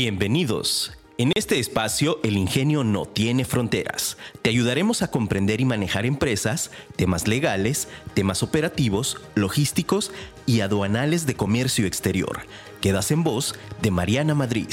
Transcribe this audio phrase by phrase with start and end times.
[0.00, 0.92] Bienvenidos.
[1.16, 4.16] En este espacio, el ingenio no tiene fronteras.
[4.42, 10.12] Te ayudaremos a comprender y manejar empresas, temas legales, temas operativos, logísticos
[10.46, 12.42] y aduanales de comercio exterior.
[12.80, 14.68] Quedas en voz de Mariana Madrid.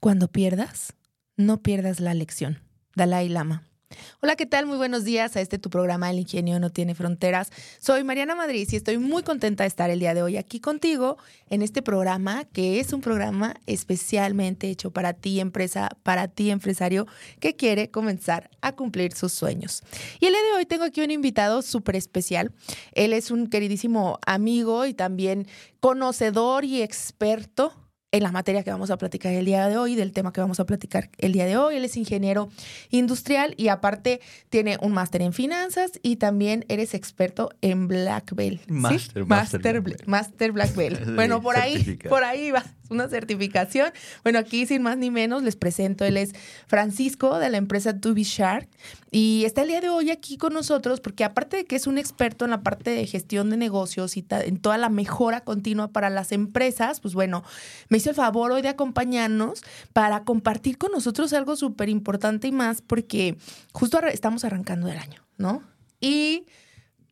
[0.00, 0.94] Cuando pierdas,
[1.36, 2.64] no pierdas la lección.
[2.96, 3.71] Dalai Lama.
[4.20, 4.66] Hola, ¿qué tal?
[4.66, 7.50] Muy buenos días a este tu programa El Ingenio No Tiene Fronteras.
[7.80, 11.18] Soy Mariana Madrid y estoy muy contenta de estar el día de hoy aquí contigo
[11.50, 17.06] en este programa que es un programa especialmente hecho para ti, empresa, para ti, empresario,
[17.40, 19.82] que quiere comenzar a cumplir sus sueños.
[20.20, 22.52] Y el día de hoy tengo aquí un invitado súper especial.
[22.92, 25.46] Él es un queridísimo amigo y también
[25.80, 27.81] conocedor y experto
[28.12, 30.60] en la materia que vamos a platicar el día de hoy, del tema que vamos
[30.60, 31.76] a platicar el día de hoy.
[31.76, 32.50] Él es ingeniero
[32.90, 38.68] industrial y aparte tiene un máster en finanzas y también eres experto en Black Belt.
[38.68, 41.00] Master, master, master, Black Belt.
[41.22, 43.90] Bueno, por ahí, por ahí va una certificación.
[44.22, 46.32] Bueno, aquí sin más ni menos les presento, él es
[46.66, 48.68] Francisco de la empresa Tubi Shark
[49.10, 51.98] y está el día de hoy aquí con nosotros porque aparte de que es un
[51.98, 56.10] experto en la parte de gestión de negocios y en toda la mejora continua para
[56.10, 57.42] las empresas, pues bueno,
[57.88, 62.52] me hizo el favor hoy de acompañarnos para compartir con nosotros algo súper importante y
[62.52, 63.36] más porque
[63.72, 65.62] justo estamos arrancando el año, ¿no?
[66.00, 66.46] Y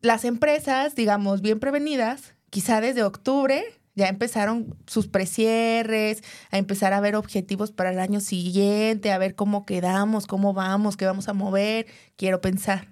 [0.02, 3.62] las empresas, digamos, bien prevenidas, quizá desde octubre
[3.94, 9.34] ya empezaron sus precierres, a empezar a ver objetivos para el año siguiente, a ver
[9.34, 12.88] cómo quedamos, cómo vamos, qué vamos a mover, quiero pensar.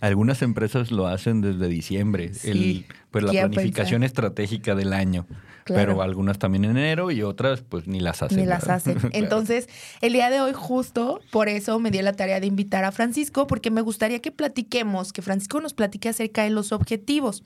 [0.00, 5.26] Algunas empresas lo hacen desde diciembre, el, pues la planificación estratégica del año.
[5.66, 8.38] Pero algunas también en enero y otras pues ni las hacen.
[8.38, 8.98] Ni las hacen.
[9.12, 9.68] Entonces,
[10.00, 13.46] el día de hoy justo por eso me di la tarea de invitar a Francisco
[13.46, 17.44] porque me gustaría que platiquemos, que Francisco nos platique acerca de los objetivos.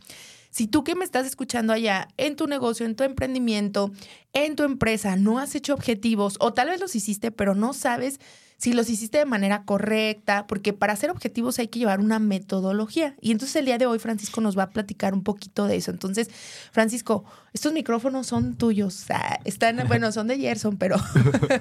[0.55, 3.91] Si tú que me estás escuchando allá en tu negocio, en tu emprendimiento,
[4.33, 8.20] en tu empresa, no has hecho objetivos o tal vez los hiciste, pero no sabes
[8.57, 13.17] si los hiciste de manera correcta, porque para hacer objetivos hay que llevar una metodología.
[13.20, 15.91] Y entonces el día de hoy Francisco nos va a platicar un poquito de eso.
[15.91, 16.31] Entonces,
[16.70, 19.07] Francisco, estos micrófonos son tuyos.
[19.45, 20.98] están, bueno, son de Gerson, pero,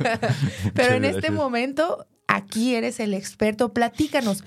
[0.76, 3.74] pero en este momento aquí eres el experto.
[3.74, 4.44] Platícanos.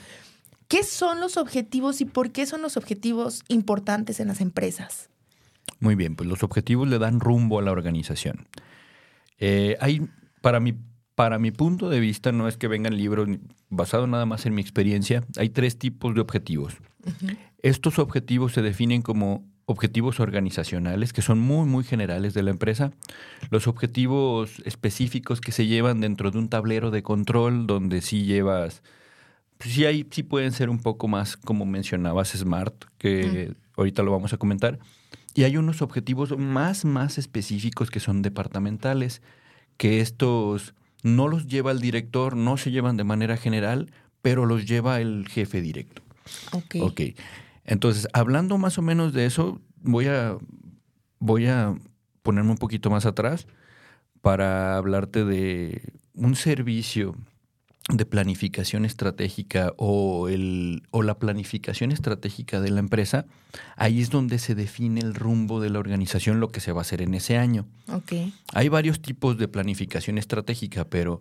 [0.68, 5.10] ¿Qué son los objetivos y por qué son los objetivos importantes en las empresas?
[5.78, 8.48] Muy bien, pues los objetivos le dan rumbo a la organización.
[9.38, 10.08] Eh, hay,
[10.40, 10.74] para mi,
[11.14, 13.28] para mi punto de vista, no es que vengan libros
[13.68, 16.74] basado nada más en mi experiencia, hay tres tipos de objetivos.
[17.62, 22.92] Estos objetivos se definen como objetivos organizacionales, que son muy, muy generales de la empresa.
[23.50, 28.82] Los objetivos específicos que se llevan dentro de un tablero de control, donde sí llevas
[29.60, 34.32] sí, hay, sí pueden ser un poco más, como mencionabas, smart, que ahorita lo vamos
[34.32, 34.78] a comentar.
[35.34, 39.20] Y hay unos objetivos más, más específicos que son departamentales,
[39.76, 44.66] que estos no los lleva el director, no se llevan de manera general, pero los
[44.66, 46.02] lleva el jefe directo.
[46.52, 46.76] Ok.
[46.80, 47.00] Ok.
[47.64, 50.36] Entonces, hablando más o menos de eso, voy a,
[51.18, 51.74] voy a
[52.22, 53.46] ponerme un poquito más atrás
[54.20, 57.14] para hablarte de un servicio
[57.88, 63.26] de planificación estratégica o, el, o la planificación estratégica de la empresa,
[63.76, 66.82] ahí es donde se define el rumbo de la organización, lo que se va a
[66.82, 67.66] hacer en ese año.
[67.86, 68.34] Okay.
[68.52, 71.20] Hay varios tipos de planificación estratégica, pero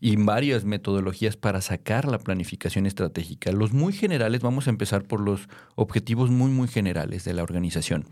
[0.00, 3.52] y varias metodologías para sacar la planificación estratégica.
[3.52, 8.06] Los muy generales, vamos a empezar por los objetivos muy, muy generales de la organización.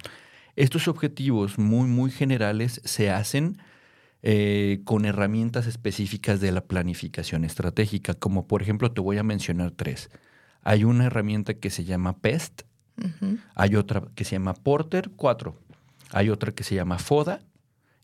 [0.54, 3.58] Estos objetivos muy, muy generales se hacen
[4.22, 9.70] eh, con herramientas específicas de la planificación estratégica, como por ejemplo te voy a mencionar
[9.72, 10.10] tres.
[10.62, 12.62] Hay una herramienta que se llama PEST,
[13.54, 15.60] hay otra que se llama Porter, cuatro.
[16.10, 17.40] Hay otra que se llama FODA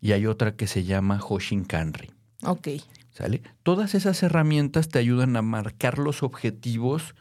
[0.00, 2.10] y hay otra que se llama Hoshinkanri.
[2.42, 2.68] Ok.
[3.10, 3.42] ¿Sale?
[3.62, 7.14] Todas esas herramientas te ayudan a marcar los objetivos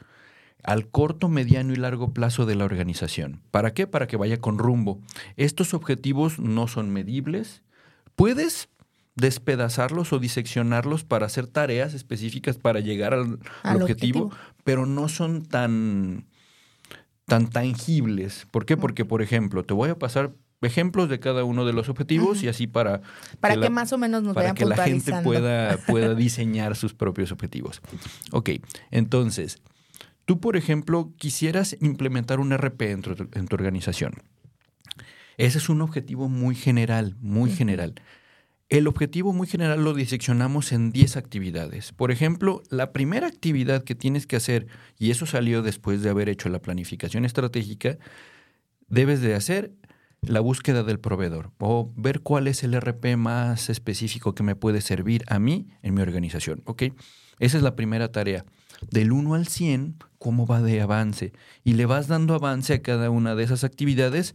[0.63, 3.41] al corto, mediano y largo plazo de la organización.
[3.51, 3.85] ¿Para qué?
[3.85, 4.99] Para que vaya con rumbo.
[5.35, 7.63] Estos objetivos no son medibles.
[8.15, 8.69] Puedes
[9.15, 14.31] despedazarlos o diseccionarlos para hacer tareas específicas para llegar al, objetivo,
[14.63, 16.25] pero no son tan,
[17.25, 18.47] tan tangibles.
[18.49, 18.75] ¿Por qué?
[18.75, 22.47] Porque, por ejemplo, te voy a pasar ejemplos de cada uno de los objetivos y
[22.47, 23.01] así para
[23.41, 27.33] para que, más o menos nos para que la gente pueda pueda diseñar sus propios
[27.33, 27.81] objetivos.
[28.31, 28.51] Ok,
[28.89, 29.61] entonces
[30.23, 34.13] tú por ejemplo quisieras implementar un RP en tu, en tu organización.
[35.35, 37.95] Ese es un objetivo muy general, muy general
[38.77, 41.91] el objetivo muy general lo diseccionamos en 10 actividades.
[41.91, 44.65] Por ejemplo, la primera actividad que tienes que hacer,
[44.97, 47.99] y eso salió después de haber hecho la planificación estratégica,
[48.87, 49.73] debes de hacer
[50.21, 54.81] la búsqueda del proveedor o ver cuál es el RP más específico que me puede
[54.81, 56.63] servir a mí en mi organización.
[57.37, 58.43] Esa es la primera tarea.
[58.89, 61.31] Del 1 al 100, cómo va de avance.
[61.63, 64.33] Y le vas dando avance a cada una de esas actividades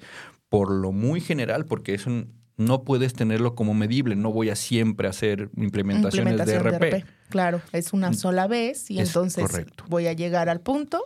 [0.48, 4.16] por lo muy general, porque es un, no puedes tenerlo como medible.
[4.16, 7.04] No voy a siempre hacer implementaciones de, RP.
[7.30, 8.14] Claro, es una mm.
[8.14, 9.46] sola vez y entonces
[9.88, 11.02] voy a llegar al punto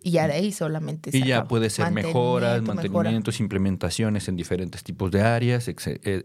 [0.00, 4.82] y ya de ahí solamente se Y ya puede ser mejoras, mantenimientos, implementaciones en diferentes
[4.82, 5.74] tipos de áreas, e,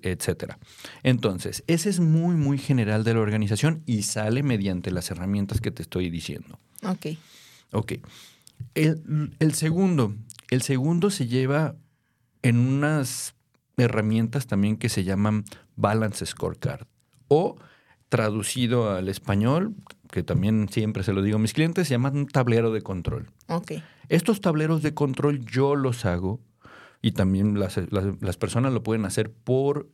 [0.02, 0.60] etcétera.
[1.04, 5.72] Entonces, ese es muy, muy general de la organización y sale mediante las herramientas que
[5.72, 6.60] te estoy diciendo.
[6.84, 7.18] Ok.
[7.72, 7.94] Ok.
[8.74, 10.16] El, el segundo,
[10.50, 11.76] el segundo se lleva
[12.42, 13.36] en unas
[13.78, 15.46] herramientas también que se llaman
[15.76, 16.88] Balance Scorecard
[17.28, 17.58] o
[18.10, 19.76] traducido al español,
[20.12, 23.32] que también siempre se lo digo a mis clientes, se llaman un tablero de control.
[23.48, 23.84] Okay.
[24.10, 26.40] Estos tableros de control yo los hago
[27.02, 27.78] y también las,
[28.38, 29.90] personas lo pueden hacer por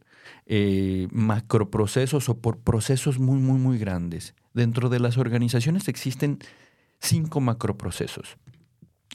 [0.45, 4.35] eh, macroprocesos o por procesos muy, muy, muy grandes.
[4.53, 6.39] Dentro de las organizaciones existen
[6.99, 8.37] cinco macroprocesos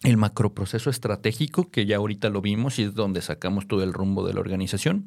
[0.02, 4.26] el macroproceso estratégico, que ya ahorita lo vimos y es donde sacamos todo el rumbo
[4.26, 5.04] de la organización,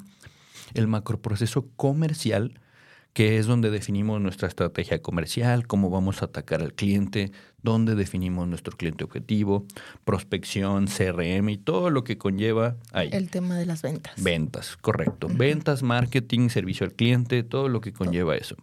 [0.74, 2.60] el macroproceso comercial,
[3.12, 7.30] que es donde definimos nuestra estrategia comercial, cómo vamos a atacar al cliente,
[7.62, 9.66] dónde definimos nuestro cliente objetivo,
[10.04, 13.10] prospección, CRM y todo lo que conlleva ahí.
[13.12, 14.14] El tema de las ventas.
[14.16, 15.28] Ventas, correcto.
[15.30, 18.56] Ventas, marketing, servicio al cliente, todo lo que conlleva eso.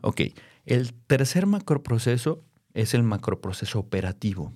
[0.00, 0.22] Ok,
[0.64, 2.42] el tercer macroproceso
[2.74, 4.52] es el macroproceso operativo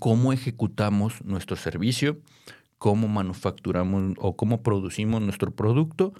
[0.00, 2.18] cómo ejecutamos nuestro servicio,
[2.78, 6.12] cómo manufacturamos o cómo producimos nuestro producto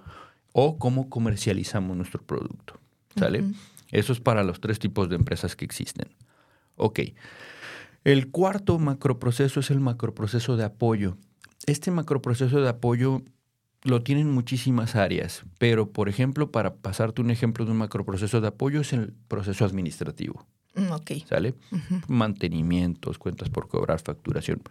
[0.53, 2.79] o cómo comercializamos nuestro producto.
[3.17, 3.45] ¿Sale?
[3.91, 6.09] Eso es para los tres tipos de empresas que existen.
[6.77, 7.01] Ok.
[8.03, 11.17] El cuarto macroproceso es el macroproceso de apoyo.
[11.67, 13.23] Este macroproceso de apoyo
[13.83, 18.49] lo tienen muchísimas áreas, pero por ejemplo, para pasarte un ejemplo de un macroproceso de
[18.49, 20.47] apoyo es el proceso administrativo.
[20.75, 21.11] Mm, ok.
[21.29, 21.55] ¿Sale?
[22.09, 24.63] Mantenimientos, cuentas por cobrar, facturación.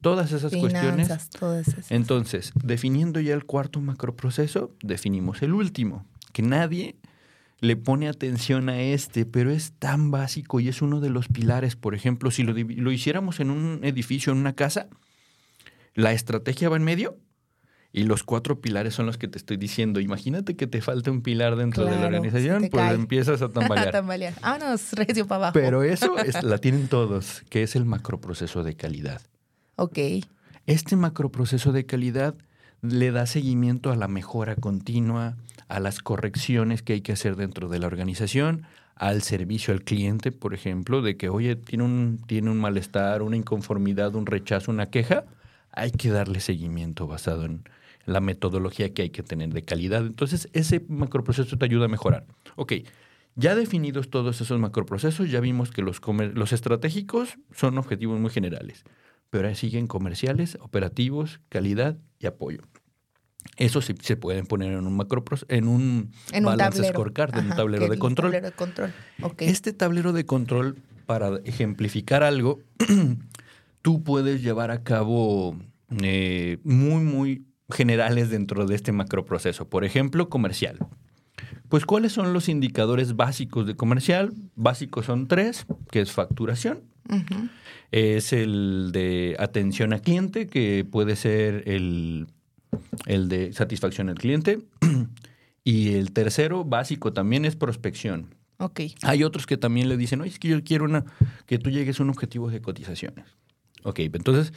[0.00, 1.08] Todas esas cuestiones.
[1.38, 1.90] Todas esas.
[1.90, 6.96] Entonces, definiendo ya el cuarto macroproceso, definimos el último, que nadie
[7.60, 11.76] le pone atención a este, pero es tan básico y es uno de los pilares.
[11.76, 14.88] Por ejemplo, si lo, lo hiciéramos en un edificio, en una casa,
[15.94, 17.18] la estrategia va en medio
[17.92, 20.00] y los cuatro pilares son los que te estoy diciendo.
[20.00, 23.88] Imagínate que te falta un pilar dentro de la organización, pues empiezas a tambalear.
[23.88, 24.34] a tambalear.
[24.40, 25.52] Vámonos, recio para abajo.
[25.54, 29.20] Pero eso la tienen todos, que es el macroproceso de calidad.
[29.76, 29.98] Ok.
[30.66, 32.34] Este macroproceso de calidad
[32.82, 35.36] le da seguimiento a la mejora continua,
[35.68, 40.30] a las correcciones que hay que hacer dentro de la organización, al servicio al cliente,
[40.30, 44.90] por ejemplo, de que, oye, tiene un, tiene un malestar, una inconformidad, un rechazo, una
[44.90, 45.24] queja,
[45.72, 47.64] hay que darle seguimiento basado en,
[48.06, 50.04] la metodología que hay que tener de calidad.
[50.04, 52.26] Entonces, ese macroproceso te ayuda a mejorar.
[52.56, 52.72] Ok,
[53.36, 56.00] ya definidos todos esos macroprocesos, ya vimos que los,
[56.34, 58.84] los estratégicos son objetivos muy generales,
[59.30, 62.62] pero ahora siguen comerciales, operativos, calidad y apoyo.
[63.56, 67.56] Eso sí se pueden poner en un macro en un, en balance scorecard, en un
[67.56, 68.32] tablero de control.
[68.32, 68.92] Tablero de control.
[69.38, 70.76] Este tablero de control,
[71.06, 72.60] para ejemplificar algo,
[73.82, 75.56] tú puedes llevar a cabo
[76.02, 79.68] eh, muy, muy generales dentro de este macroproceso.
[79.68, 80.78] Por ejemplo, comercial.
[81.68, 84.32] Pues, ¿cuáles son los indicadores básicos de comercial?
[84.56, 86.80] Básicos son tres, que es facturación.
[87.90, 92.28] Es el de atención al cliente, que puede ser el,
[93.06, 94.60] el de satisfacción al cliente.
[95.64, 98.34] y el tercero, básico, también es prospección.
[98.58, 98.94] Okay.
[99.02, 101.04] Hay otros que también le dicen, oye, es que yo quiero una,
[101.46, 103.24] que tú llegues a un objetivo de cotizaciones.
[103.84, 104.52] Ok, entonces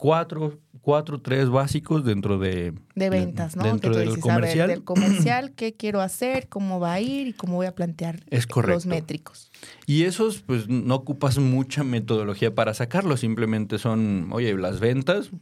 [0.00, 2.72] cuatro, cuatro, tres básicos dentro de...
[2.94, 3.64] De ventas, ¿no?
[3.64, 4.68] Dentro del comercial.
[4.68, 8.20] del comercial, qué quiero hacer, cómo va a ir y cómo voy a plantear
[8.66, 9.50] los métricos.
[9.86, 13.20] Y esos, pues, no ocupas mucha metodología para sacarlos.
[13.20, 15.32] Simplemente son, oye, las ventas,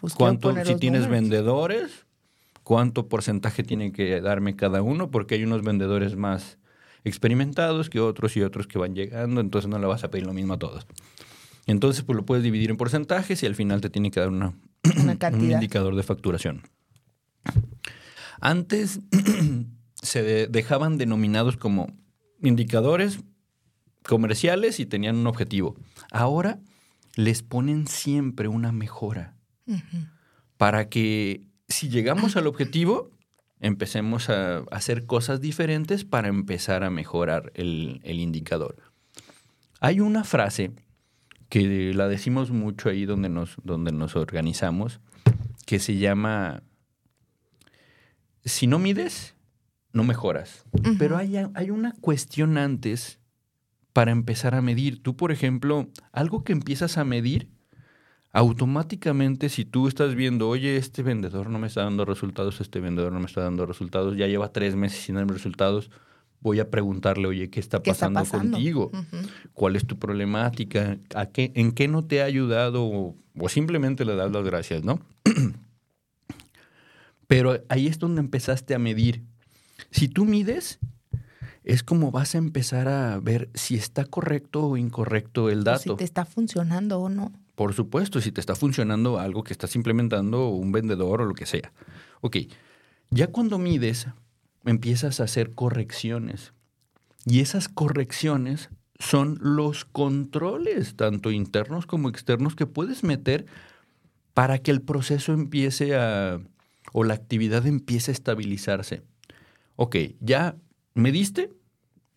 [0.00, 2.06] pues cuánto, si tienes vendedores,
[2.64, 6.58] cuánto porcentaje tiene que darme cada uno, porque hay unos vendedores más
[7.04, 10.32] experimentados que otros y otros que van llegando, entonces no le vas a pedir lo
[10.32, 10.88] mismo a todos.
[11.66, 14.54] Entonces, pues lo puedes dividir en porcentajes y al final te tiene que dar una,
[15.32, 16.62] un indicador de facturación.
[18.40, 19.00] Antes
[20.02, 21.88] se dejaban denominados como
[22.42, 23.20] indicadores
[24.04, 25.76] comerciales y tenían un objetivo.
[26.12, 26.60] Ahora
[27.16, 29.34] les ponen siempre una mejora
[30.56, 33.10] para que si llegamos al objetivo,
[33.60, 38.76] empecemos a hacer cosas diferentes para empezar a mejorar el, indicador.
[39.80, 40.72] Hay una frase
[41.48, 45.00] que la decimos mucho ahí donde nos, donde nos organizamos,
[45.64, 46.62] que se llama,
[48.44, 49.34] si no mides,
[49.92, 50.64] no mejoras.
[50.98, 53.20] Pero hay, hay una cuestión antes
[53.92, 55.02] para empezar a medir.
[55.02, 57.48] Tú, por ejemplo, algo que empiezas a medir
[58.32, 63.10] automáticamente si tú estás viendo, oye, este vendedor no me está dando resultados, este vendedor
[63.10, 65.90] no me está dando resultados, ya lleva tres meses sin darme resultados,
[66.46, 68.92] voy a preguntarle, oye, ¿qué está pasando, contigo?
[69.52, 70.96] ¿Cuál es tu problemática?
[71.12, 72.84] ¿A qué, ¿En qué no te ha ayudado?
[72.84, 73.16] O,
[73.48, 75.00] simplemente le das las gracias, ¿no?
[77.26, 79.24] Pero ahí es donde empezaste a medir.
[79.90, 80.78] Si tú mides,
[81.64, 85.80] es como vas a empezar a ver si está correcto o incorrecto el dato.
[85.80, 87.32] si te está funcionando o no.
[87.56, 91.46] Por supuesto, si te está funcionando algo que estás implementando, un vendedor o lo que
[91.46, 91.72] sea.
[92.20, 92.36] Ok,
[93.10, 94.06] ya cuando mides,
[94.66, 96.52] empiezas a hacer correcciones.
[97.24, 103.46] Y esas correcciones son los controles, tanto internos como externos, que puedes meter
[104.34, 106.40] para que el proceso empiece a,
[106.92, 109.02] o la actividad empiece a estabilizarse.
[109.76, 110.56] Ok, ya
[110.94, 111.50] mediste,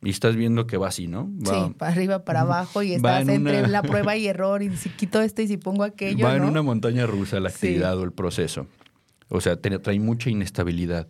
[0.02, 1.30] y estás viendo que va así, ¿no?
[1.44, 5.22] sí, para arriba, para abajo y estás entre la prueba y error y si quito
[5.22, 6.26] esto y si pongo aquello.
[6.26, 8.68] Va en una montaña rusa la actividad o el proceso.
[9.28, 11.08] O sea, trae mucha inestabilidad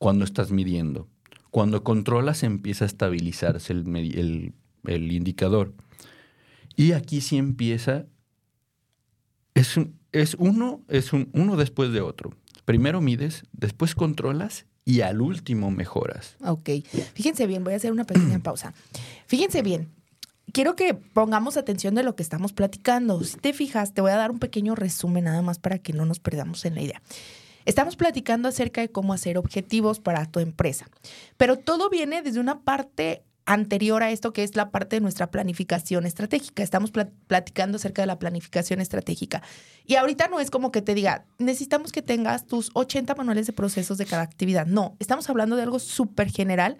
[0.00, 1.08] cuando estás midiendo.
[1.50, 4.54] Cuando controlas empieza a estabilizarse el,
[4.86, 5.74] el, indicador.
[6.74, 8.06] Y aquí sí empieza,
[9.52, 9.74] es,
[10.12, 12.30] es uno, es un, uno después de otro.
[12.64, 16.36] Primero mides, después controlas y al último mejoras.
[16.40, 16.70] Ok.
[17.12, 18.72] Fíjense bien, voy a hacer una pequeña pausa.
[19.26, 19.90] Fíjense bien.
[20.50, 23.22] Quiero que pongamos atención de lo que estamos platicando.
[23.22, 26.06] Si te fijas, te voy a dar un pequeño resumen nada más para que no
[26.06, 27.02] nos perdamos en la idea.
[27.64, 30.88] Estamos platicando acerca de cómo hacer objetivos para tu empresa,
[31.36, 35.30] pero todo viene desde una parte anterior a esto que es la parte de nuestra
[35.30, 36.62] planificación estratégica.
[36.62, 36.92] Estamos
[37.26, 39.42] platicando acerca de la planificación estratégica.
[39.84, 43.52] Y ahorita no es como que te diga, necesitamos que tengas tus 80 manuales de
[43.52, 44.66] procesos de cada actividad.
[44.66, 46.78] No, estamos hablando de algo súper general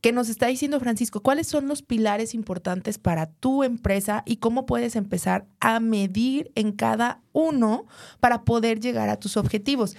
[0.00, 4.66] que nos está diciendo Francisco, cuáles son los pilares importantes para tu empresa y cómo
[4.66, 7.86] puedes empezar a medir en cada uno
[8.20, 9.96] para poder llegar a tus objetivos.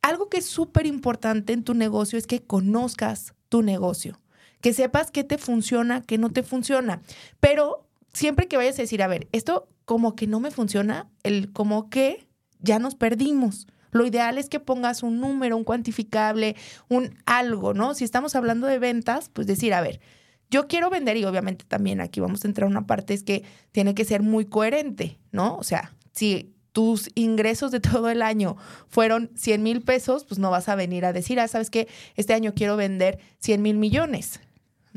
[0.00, 4.18] Algo que es súper importante en tu negocio es que conozcas tu negocio
[4.62, 7.02] que sepas qué te funciona, qué no te funciona.
[7.40, 11.52] Pero siempre que vayas a decir, a ver, esto como que no me funciona, el
[11.52, 12.26] como que
[12.60, 13.66] ya nos perdimos.
[13.92, 16.56] Lo ideal es que pongas un número, un cuantificable,
[16.88, 17.94] un algo, ¿no?
[17.94, 20.00] Si estamos hablando de ventas, pues decir, a ver,
[20.50, 23.94] yo quiero vender y obviamente también aquí vamos a entrar una parte, es que tiene
[23.94, 25.56] que ser muy coherente, ¿no?
[25.56, 28.56] O sea, si tus ingresos de todo el año
[28.88, 32.34] fueron 100 mil pesos, pues no vas a venir a decir, ah, sabes que este
[32.34, 34.40] año quiero vender 100 mil millones.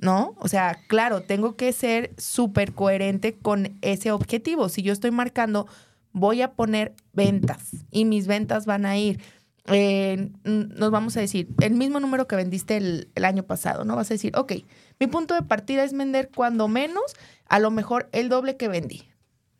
[0.01, 0.35] ¿no?
[0.39, 4.69] O sea, claro, tengo que ser súper coherente con ese objetivo.
[4.69, 5.67] Si yo estoy marcando,
[6.15, 9.21] voy a poner ventas y mis ventas van a ir.
[9.67, 13.97] nos vamos a decir, el mismo número que vendiste el, el, año pasado, ¿no?
[13.97, 14.53] Vas a decir, ok,
[14.99, 17.03] mi punto de partida es vender cuando menos,
[17.47, 19.03] a lo mejor el doble que vendí,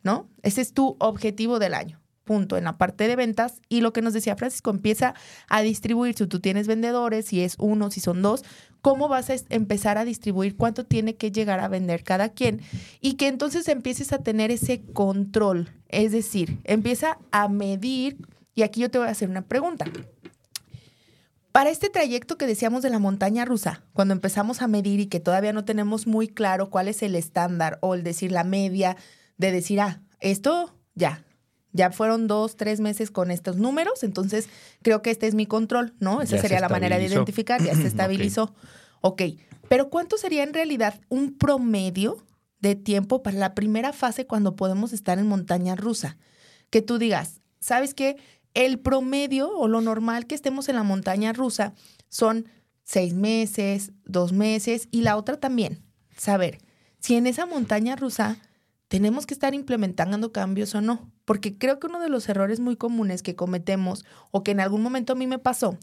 [0.02, 0.30] ¿no?
[0.42, 4.02] Ese es tu objetivo del año punto en la parte de ventas y lo que
[4.02, 5.14] nos decía Francisco, empieza
[5.48, 8.44] a distribuir, si tú tienes vendedores, si es uno, si son dos,
[8.82, 12.60] cómo vas a empezar a distribuir, cuánto tiene que llegar a vender cada quien
[13.00, 18.16] y que entonces empieces a tener ese control, es decir, empieza a medir
[18.54, 19.84] y aquí yo te voy a hacer una pregunta.
[21.52, 25.20] Para este trayecto que decíamos de la montaña rusa, cuando empezamos a medir y que
[25.20, 28.96] todavía no tenemos muy claro cuál es el estándar o el decir la media
[29.38, 31.24] de decir, ah, esto ya,
[31.72, 34.48] ya fueron dos, tres meses con estos números, entonces
[34.82, 36.20] creo que este es mi control, ¿no?
[36.20, 38.54] Esa sería la manera de identificar, ya se estabilizó.
[39.00, 39.22] ok,
[39.68, 42.18] pero ¿cuánto sería en realidad un promedio
[42.60, 46.16] de tiempo para la primera fase cuando podemos estar en montaña rusa?
[46.70, 48.16] Que tú digas, ¿sabes qué?
[48.54, 51.74] El promedio o lo normal que estemos en la montaña rusa
[52.08, 52.48] son
[52.84, 55.82] seis meses, dos meses y la otra también.
[56.16, 56.58] Saber
[56.98, 58.38] si en esa montaña rusa
[58.88, 61.10] tenemos que estar implementando cambios o no.
[61.24, 64.82] Porque creo que uno de los errores muy comunes que cometemos o que en algún
[64.82, 65.76] momento a mí me pasó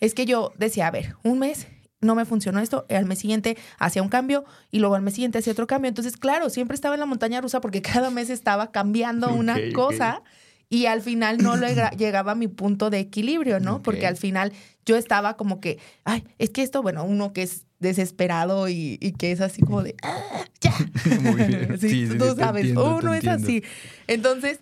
[0.00, 1.68] es que yo decía, a ver, un mes
[2.00, 5.38] no me funcionó esto, al mes siguiente hacía un cambio y luego al mes siguiente
[5.38, 5.88] hacía otro cambio.
[5.88, 10.22] Entonces, claro, siempre estaba en la montaña rusa porque cada mes estaba cambiando una cosa
[10.70, 11.56] y al final no
[11.96, 13.82] llegaba a mi punto de equilibrio, ¿no?
[13.82, 14.52] Porque al final
[14.84, 19.32] yo estaba como que, ay, es que esto, bueno, uno que es desesperado y, que
[19.32, 20.74] es así como de, ah, ya.
[21.20, 21.78] Muy bien.
[21.80, 23.62] sí, tú sabes, uno es así.
[24.06, 24.60] Entonces,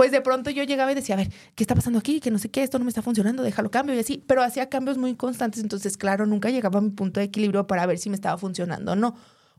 [0.00, 2.20] pues de pronto yo llegaba y decía, a ver, ¿qué está pasando aquí?
[2.20, 4.70] Que no sé qué, esto no me está funcionando, déjalo cambio y así, pero hacía
[4.70, 8.08] cambios muy constantes, entonces claro, nunca llegaba a mi punto de equilibrio para ver si
[8.08, 9.14] me estaba funcionando o no.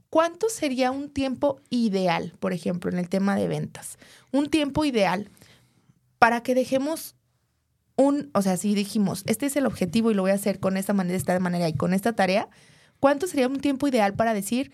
[0.10, 4.00] ¿Cuánto sería un tiempo ideal, por ejemplo, en el tema de ventas?
[4.32, 5.30] Un tiempo ideal
[6.18, 7.14] para que dejemos
[7.96, 10.76] un, o sea, si dijimos, este es el objetivo y lo voy a hacer con
[10.76, 12.50] esta manera, esta manera y con esta tarea,
[13.00, 14.72] ¿cuánto sería un tiempo ideal para decir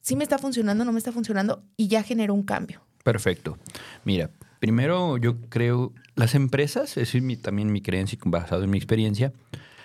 [0.00, 2.84] si me está funcionando, no me está funcionando y ya generó un cambio?
[3.04, 3.58] Perfecto.
[4.02, 4.30] Mira,
[4.64, 9.30] Primero, yo creo, las empresas, eso es también mi creencia basado en mi experiencia,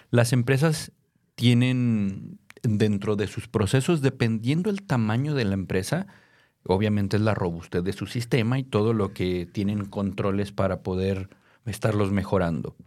[0.10, 0.94] las empresas
[1.36, 6.08] tienen dentro de sus procesos, dependiendo del tamaño de la empresa,
[6.64, 11.28] obviamente es la robustez de su sistema y todo lo que tienen controles para poder
[11.66, 12.78] estarlos mejorando.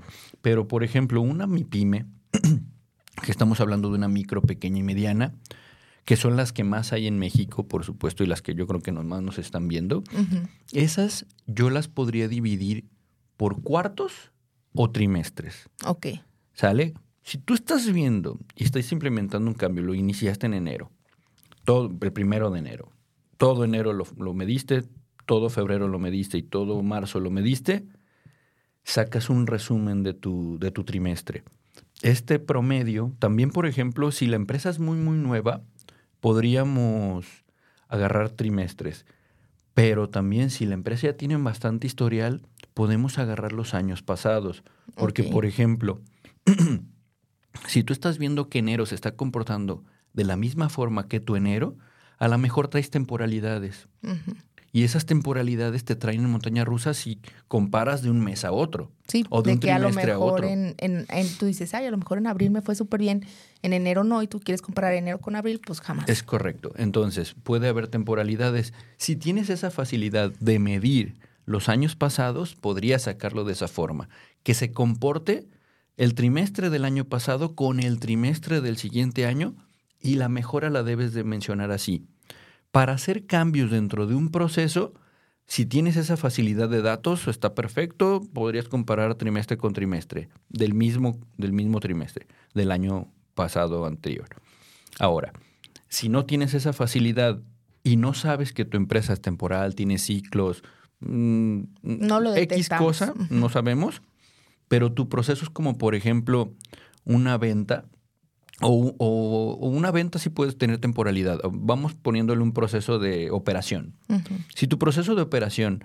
[0.41, 2.07] Pero, por ejemplo, una MIPYME,
[3.23, 5.35] que estamos hablando de una micro, pequeña y mediana,
[6.05, 8.81] que son las que más hay en México, por supuesto, y las que yo creo
[8.81, 10.03] que más nos están viendo,
[10.73, 12.85] esas yo las podría dividir
[13.37, 14.33] por cuartos
[14.75, 15.69] o trimestres.
[15.87, 16.07] Ok.
[16.55, 16.95] ¿Sale?
[17.23, 20.91] Si tú estás viendo y estás implementando un cambio, lo iniciaste en enero,
[21.65, 22.91] todo, el primero de enero,
[23.37, 24.83] todo enero lo, lo mediste,
[25.25, 27.87] todo febrero lo mediste y todo marzo lo mediste,
[28.83, 31.45] sacas un resumen de tu, de tu trimestre.
[32.03, 35.63] Este promedio, también por ejemplo, si la empresa es muy, muy nueva,
[36.23, 37.27] podríamos
[37.89, 39.05] agarrar trimestres.
[39.75, 44.63] Pero también si la empresa ya tiene bastante historial, podemos agarrar los años pasados.
[44.95, 46.01] Porque, por ejemplo,
[47.67, 51.35] si tú estás viendo que enero se está comportando de la misma forma que tu
[51.35, 51.77] enero,
[52.19, 53.89] a lo mejor traes temporalidades.
[54.75, 58.91] Y esas temporalidades te traen en montaña rusa si comparas de un mes a otro.
[59.07, 61.07] Sí, o de, que a lo mejor En, en,
[61.39, 63.27] tú dices, ay, a lo mejor en abril me fue súper bien,
[63.61, 66.09] en enero no, y tú quieres comparar enero con abril, pues jamás.
[66.09, 66.73] Es correcto.
[66.77, 68.73] Entonces, puede haber temporalidades.
[68.97, 74.09] Si tienes esa facilidad de medir los años pasados, podrías sacarlo de esa forma.
[74.43, 75.49] Que se comporte
[75.99, 79.55] el trimestre del año pasado con el trimestre del siguiente año
[80.01, 82.07] y la mejora la debes de mencionar así.
[82.73, 84.95] Para hacer cambios dentro de un proceso,
[85.47, 91.19] si tienes esa facilidad de datos, está perfecto, podrías comparar trimestre con trimestre del mismo,
[91.37, 94.29] del mismo trimestre, del año pasado anterior.
[94.99, 95.35] Ahora,
[95.89, 97.43] si no tienes esa facilidad
[97.85, 100.65] y no sabes que tu empresa es temporal, tiene ciclos,
[101.01, 104.01] mm, no lo X cosa, no sabemos,
[104.69, 106.55] pero tu proceso es como, por ejemplo,
[107.05, 107.85] una venta
[108.63, 111.41] o, una venta sí puedes tener temporalidad.
[111.51, 113.95] Vamos poniéndole un proceso de operación.
[114.55, 115.85] Si tu proceso de operación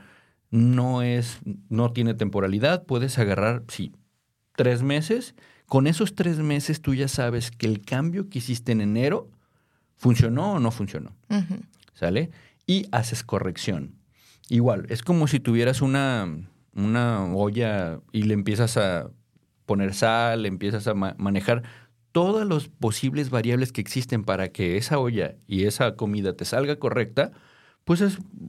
[0.51, 3.93] no es, no tiene temporalidad, puedes agarrar, sí,
[4.55, 5.35] tres meses.
[5.65, 9.29] Con esos tres meses tú ya sabes que el cambio que hiciste en enero
[9.95, 11.11] funcionó o no funcionó.
[11.93, 12.29] ¿Sale?
[12.65, 13.95] Y haces corrección.
[14.49, 16.27] Igual, es como si tuvieras una,
[16.73, 19.09] una olla y le empiezas a
[19.65, 21.63] poner sal, le empiezas a manejar
[22.17, 26.77] todas las posibles variables que existen para que esa olla y esa comida te salga
[26.79, 27.31] correcta,
[27.83, 27.99] pues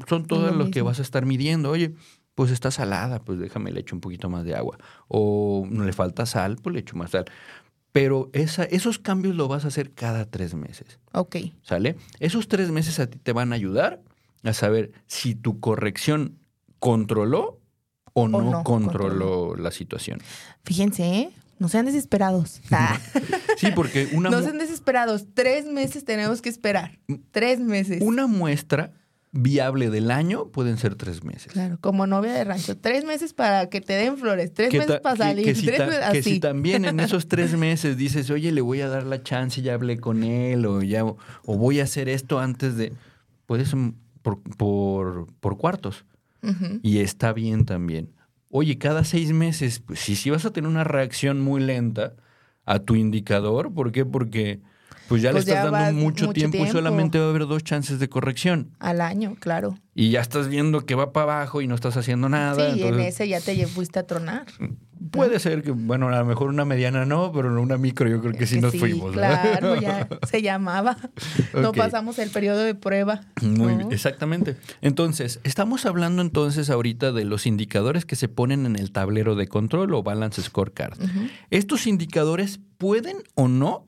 [0.09, 1.69] son todas lo, que vas a estar midiendo.
[1.69, 1.93] Oye,
[2.35, 4.79] pues está salada, pues déjame le echo un poquito más de agua.
[5.07, 7.27] O no le falta sal, pues le echo más sal.
[7.93, 10.99] Pero esa, esos cambios lo vas a hacer cada tres meses.
[11.13, 11.37] Ok.
[11.61, 11.97] ¿Sale?
[12.21, 14.01] Esos tres meses a ti te van a ayudar
[14.45, 16.39] a saber si tu corrección
[16.79, 17.61] controló
[18.15, 20.21] o, no, controló, la situación.
[20.65, 21.31] Fíjense, ¿eh?
[21.59, 22.61] No sean desesperados.
[22.71, 22.99] Ah.
[23.59, 24.31] Sí, porque una...
[24.31, 25.27] No sean desesperados.
[25.35, 27.01] Tres meses tenemos que esperar.
[27.33, 28.01] Tres meses.
[28.01, 28.93] Una muestra
[29.33, 31.53] viable del año pueden ser tres meses.
[31.53, 32.77] Claro, como novia de rancho.
[32.77, 35.45] Tres meses para que te den flores, tres meses para salir.
[35.45, 39.05] Que, si, que si también en esos tres meses dices, oye, le voy a dar
[39.05, 42.93] la chance, ya hablé con él, o ya, o voy a hacer esto antes de.
[43.47, 43.73] Puedes
[44.23, 46.05] por, por, por cuartos.
[46.83, 48.11] Y está bien también.
[48.51, 52.15] Oye, cada seis meses, pues si, si vas a tener una reacción muy lenta
[52.65, 54.05] a tu indicador, ¿por qué?
[54.05, 54.61] Porque
[55.09, 57.99] pues ya le pues estás dando mucho, tiempo, y solamente va a haber dos chances
[57.99, 58.73] de corrección.
[58.79, 59.79] Al año, claro.
[59.95, 62.75] Y ya estás viendo que va para abajo y no estás haciendo nada.
[62.75, 64.47] Sí, en ese ya te fuiste a tronar.
[65.11, 68.33] Puede ser que, bueno, a lo mejor una mediana no, pero una micro yo creo
[68.33, 69.13] que sí nos fuimos.
[69.13, 70.97] Claro, ya se llamaba.
[71.55, 73.21] No pasamos el periodo de prueba.
[73.43, 74.57] Muy bien, exactamente.
[74.81, 79.47] Entonces, estamos hablando entonces ahorita de los indicadores que se ponen en el tablero de
[79.47, 80.99] control o balance scorecard.
[81.51, 83.87] Estos indicadores pueden o no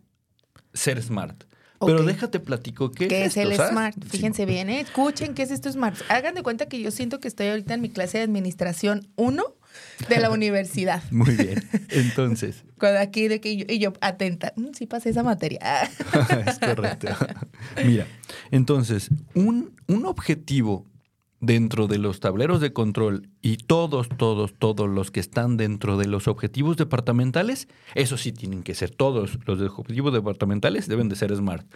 [0.73, 1.45] ser smart.
[1.87, 3.97] Pero déjate platico qué, ¿Qué es, el Smart.
[4.05, 4.81] Fíjense bien, ¿eh?
[4.81, 5.97] escuchen qué es esto Smart.
[6.11, 9.43] Hagan de cuenta que yo siento que estoy ahorita en mi clase de administración 1
[10.09, 11.03] de la universidad.
[11.11, 11.63] Muy bien.
[11.91, 12.65] Entonces.
[12.79, 15.61] Cuando aquí de que yo, y yo atenta, mm, sí pasé esa materia.
[16.47, 17.09] es correcto.
[17.85, 18.07] Mira,
[18.51, 20.87] entonces, un, un objetivo
[21.41, 26.07] dentro de los tableros de control y todos, todos, todos los que están dentro de
[26.07, 31.35] los objetivos departamentales, eso sí tienen que ser todos los objetivos departamentales deben de ser
[31.35, 31.67] smart.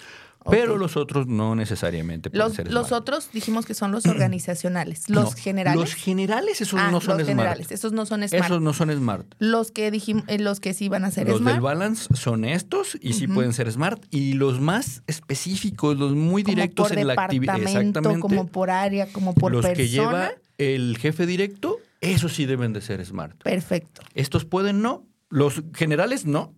[0.50, 5.08] Pero los otros no necesariamente pueden los, ser Los otros dijimos que son los organizacionales.
[5.08, 5.80] Los generales.
[5.80, 8.44] Los generales, esos ah, no son los generales, esos no son smart.
[8.44, 9.26] Esos no son smart.
[9.38, 11.40] Los que dijimos, eh, los que sí van a ser smart.
[11.40, 14.04] Los del balance son estos y sí pueden ser smart.
[14.10, 17.58] Y los más específicos, los muy directos en la actividad.
[17.58, 18.20] Exactamente.
[18.20, 19.76] Como por área, como por los persona.
[19.76, 23.42] que lleva el jefe directo, esos sí deben de ser smart.
[23.42, 24.02] Perfecto.
[24.14, 25.06] Estos pueden no.
[25.30, 26.54] Los generales no.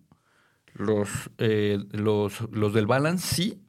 [0.73, 3.59] Los, eh, los, los del balance sí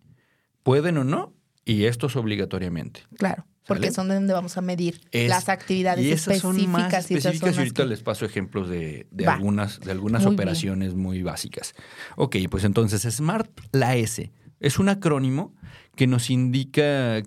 [0.68, 1.32] pueden o no,
[1.64, 3.00] y estos obligatoriamente.
[3.16, 6.62] Claro, porque son donde vamos a medir las actividades y esas específicas.
[6.62, 11.72] Son más específicas y, ahorita les paso ejemplos de, algunas, de algunas operaciones muy básicas.
[12.16, 15.54] Ok, pues entonces SMART, la S, es un acrónimo
[15.96, 17.22] que nos indica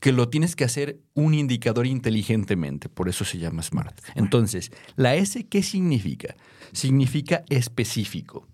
[0.00, 3.98] que lo tienes que hacer un indicador inteligentemente, por eso se llama SMART.
[4.14, 6.36] Entonces, la S, ¿qué significa?
[6.70, 8.46] Significa específico.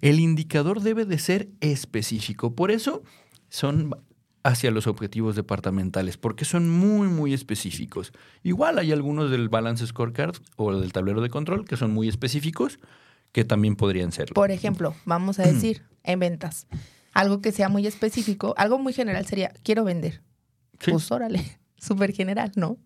[0.00, 2.54] El indicador debe de ser específico.
[2.54, 3.02] Por eso
[3.48, 3.94] son
[4.42, 8.12] hacia los objetivos departamentales, porque son muy, muy específicos.
[8.42, 12.78] Igual hay algunos del Balance Scorecard o del tablero de control que son muy específicos,
[13.32, 14.34] que también podrían serlo.
[14.34, 16.66] Por ejemplo, vamos a decir, en ventas,
[17.12, 20.22] algo que sea muy específico, algo muy general sería, quiero vender.
[20.84, 22.78] Pues órale, súper general, ¿no?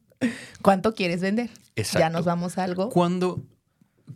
[0.63, 1.51] ¿Cuánto quieres vender?
[1.77, 2.01] Exacto.
[2.01, 2.89] Ya nos vamos a algo.
[2.89, 3.43] Cuando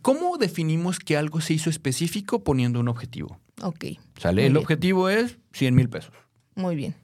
[0.01, 3.39] ¿Cómo definimos que algo se hizo específico poniendo un objetivo?
[3.61, 3.85] Ok.
[4.17, 4.45] ¿Sale?
[4.45, 6.13] El objetivo es 100 mil pesos.
[6.55, 6.95] Muy bien.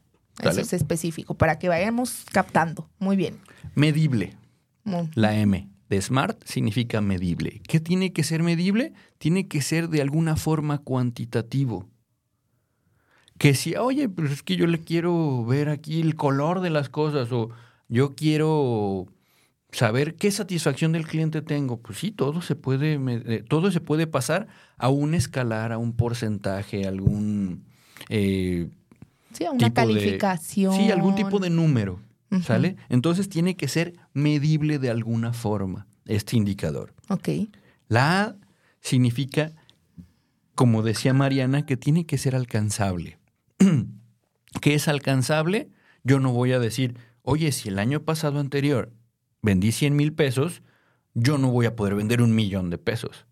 [0.42, 2.90] Eso es específico, para que vayamos captando.
[3.00, 3.40] Muy bien.
[3.74, 4.38] Medible.
[5.16, 7.62] La M de SMART significa medible.
[7.68, 8.94] ¿Qué tiene que ser medible?
[9.18, 11.88] Tiene que ser de alguna forma cuantitativo.
[13.38, 16.90] Que si, oye, pues es que yo le quiero ver aquí el color de las
[16.90, 17.50] cosas o
[17.88, 19.08] yo quiero
[19.76, 21.78] saber qué satisfacción del cliente tengo.
[21.78, 25.94] Pues sí, todo se puede, eh, todo se puede pasar a un escalar, a un
[25.94, 27.66] porcentaje, algún
[28.10, 28.70] eh,
[29.34, 30.74] sí, a una calificación.
[30.74, 32.00] sí, algún tipo de número.
[32.42, 32.76] ¿Sale?
[32.90, 36.94] Entonces tiene que ser medible de alguna forma este indicador.
[37.08, 37.30] Ok.
[37.88, 38.36] La A
[38.82, 39.54] significa,
[40.54, 43.20] como decía Mariana, que tiene que ser alcanzable.
[44.62, 45.70] ¿Qué es alcanzable?
[46.04, 48.92] Yo no voy a decir, oye, si el año pasado anterior
[49.46, 50.62] vendí 100 mil pesos,
[51.14, 53.26] yo no voy a poder vender un millón de pesos.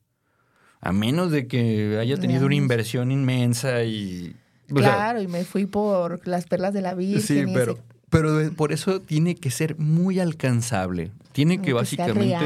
[0.80, 4.36] A menos de que haya tenido una inversión inmensa y...
[4.67, 7.19] Claro, y me fui por las perlas de la vida.
[7.19, 7.78] Sí, pero,
[8.10, 11.12] pero por eso tiene que ser muy alcanzable.
[11.34, 12.38] Tiene que, básicamente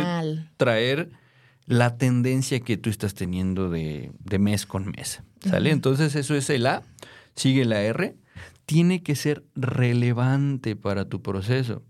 [0.57, 1.09] traer
[1.65, 5.21] la tendencia que tú estás teniendo de, mes con mes.
[5.41, 5.71] ¿Sale?
[5.71, 6.83] Entonces eso es el A,
[7.35, 8.15] sigue la R.
[8.65, 11.83] Tiene que ser relevante para tu proceso.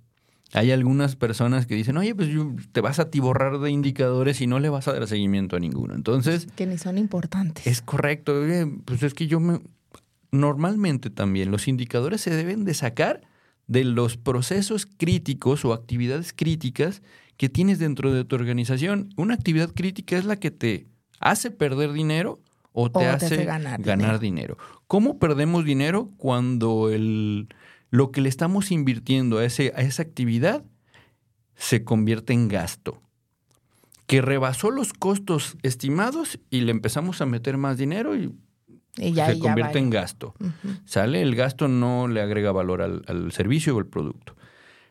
[0.54, 2.30] Hay algunas personas que dicen, oye, pues
[2.72, 5.94] te vas a tiborrar de indicadores y no le vas a dar seguimiento a ninguno.
[5.94, 6.48] Entonces...
[6.56, 7.68] Que ni son importantes.
[7.68, 8.34] Es correcto.
[8.86, 9.60] pues es que yo me...
[10.32, 13.22] Normalmente también los indicadores se deben de sacar
[13.68, 17.02] de los procesos críticos o actividades críticas
[17.38, 19.10] que tienes dentro de tu organización.
[19.16, 20.88] Una actividad crítica es la que te
[21.20, 22.40] hace perder dinero
[22.72, 24.58] o te, hace, ganar, dinero.
[24.86, 27.48] ¿Cómo perdemos dinero cuando el
[27.90, 30.64] lo que le estamos invirtiendo a, ese, a esa actividad
[31.56, 33.02] se convierte en gasto,
[34.06, 38.34] que rebasó los costos estimados y le empezamos a meter más dinero y,
[38.96, 40.34] se convierte en gasto.
[40.86, 41.22] ¿Sale?
[41.22, 44.36] El gasto no le agrega valor al, al servicio o al producto.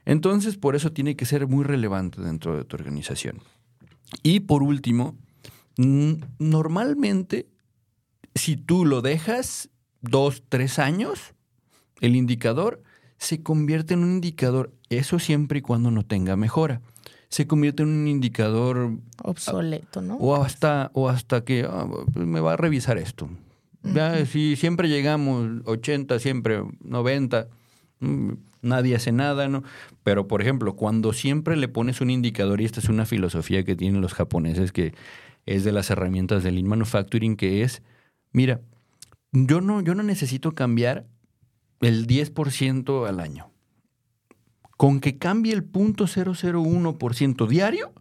[0.04, 3.42] Entonces, por eso tiene que ser muy relevante dentro de tu organización.
[4.22, 5.16] Y por último,
[5.76, 7.48] normalmente,
[8.34, 11.34] si tú lo dejas dos, tres años,
[12.00, 12.82] el indicador
[13.18, 16.80] se convierte en un indicador, eso siempre y cuando no tenga mejora.
[17.28, 20.16] Se convierte en un indicador obsoleto, ¿no?
[20.16, 23.28] O hasta, o hasta que ah, pues me va a revisar esto.
[24.30, 27.46] Si siempre llegamos 80, siempre 90,
[28.00, 29.62] mm, nadie hace nada, ¿no?
[30.02, 33.76] Pero, por ejemplo, cuando siempre le pones un indicador, y esta es una filosofía que
[33.76, 34.92] tienen los japoneses, que
[35.46, 37.82] es de las herramientas del Lean Manufacturing, que es,
[38.32, 38.60] mira,
[39.32, 41.06] yo no, yo no necesito cambiar
[41.80, 43.50] el 10% al año.
[44.76, 47.92] Con que cambie el 0.001% diario,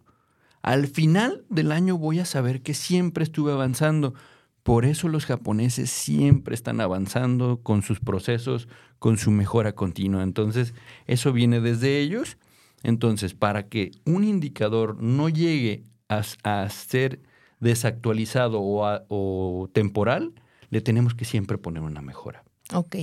[0.62, 4.14] al final del año voy a saber que siempre estuve avanzando.
[4.62, 10.22] Por eso los japoneses siempre están avanzando con sus procesos, con su mejora continua.
[10.22, 10.74] Entonces,
[11.06, 12.36] eso viene desde ellos.
[12.82, 17.20] Entonces, para que un indicador no llegue a, ser
[17.60, 20.34] desactualizado o, o temporal,
[20.70, 22.44] le tenemos que siempre poner una mejora.
[22.74, 22.96] Ok.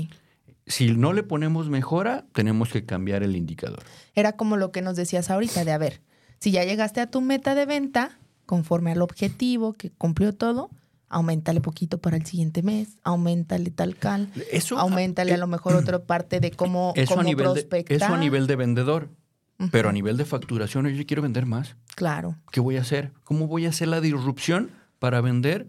[0.65, 3.83] Si no le ponemos mejora, tenemos que cambiar el indicador.
[4.15, 6.01] Era como lo que nos decías ahorita de, a ver,
[6.39, 10.69] si ya llegaste a tu meta de venta, conforme al objetivo que cumplió todo,
[11.09, 15.75] aumentale poquito para el siguiente mes, aumentale tal cal, eso, aumentale a, eh, lo mejor
[15.75, 19.09] otra parte de cómo, eso a nivel De, eso a nivel de vendedor.
[19.71, 21.77] Pero a nivel de facturación, yo quiero vender más.
[21.95, 22.35] Claro.
[22.51, 23.13] ¿Qué voy a hacer?
[23.23, 25.67] ¿Cómo voy a hacer la disrupción para vender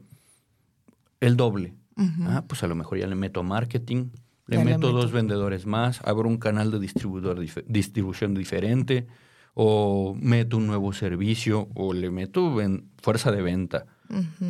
[1.20, 1.74] el doble?
[2.22, 4.08] Ah, pues a lo mejor ya le meto marketing,
[4.46, 9.06] le meto, dos vendedores más, abro un canal de distribuidor, distribución diferente,
[9.54, 12.54] o meto un nuevo servicio, o le meto
[13.00, 13.86] fuerza de venta.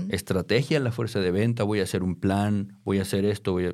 [0.08, 3.52] Estrategia en la fuerza de venta, voy a hacer un plan, voy a hacer esto,
[3.52, 3.72] voy a...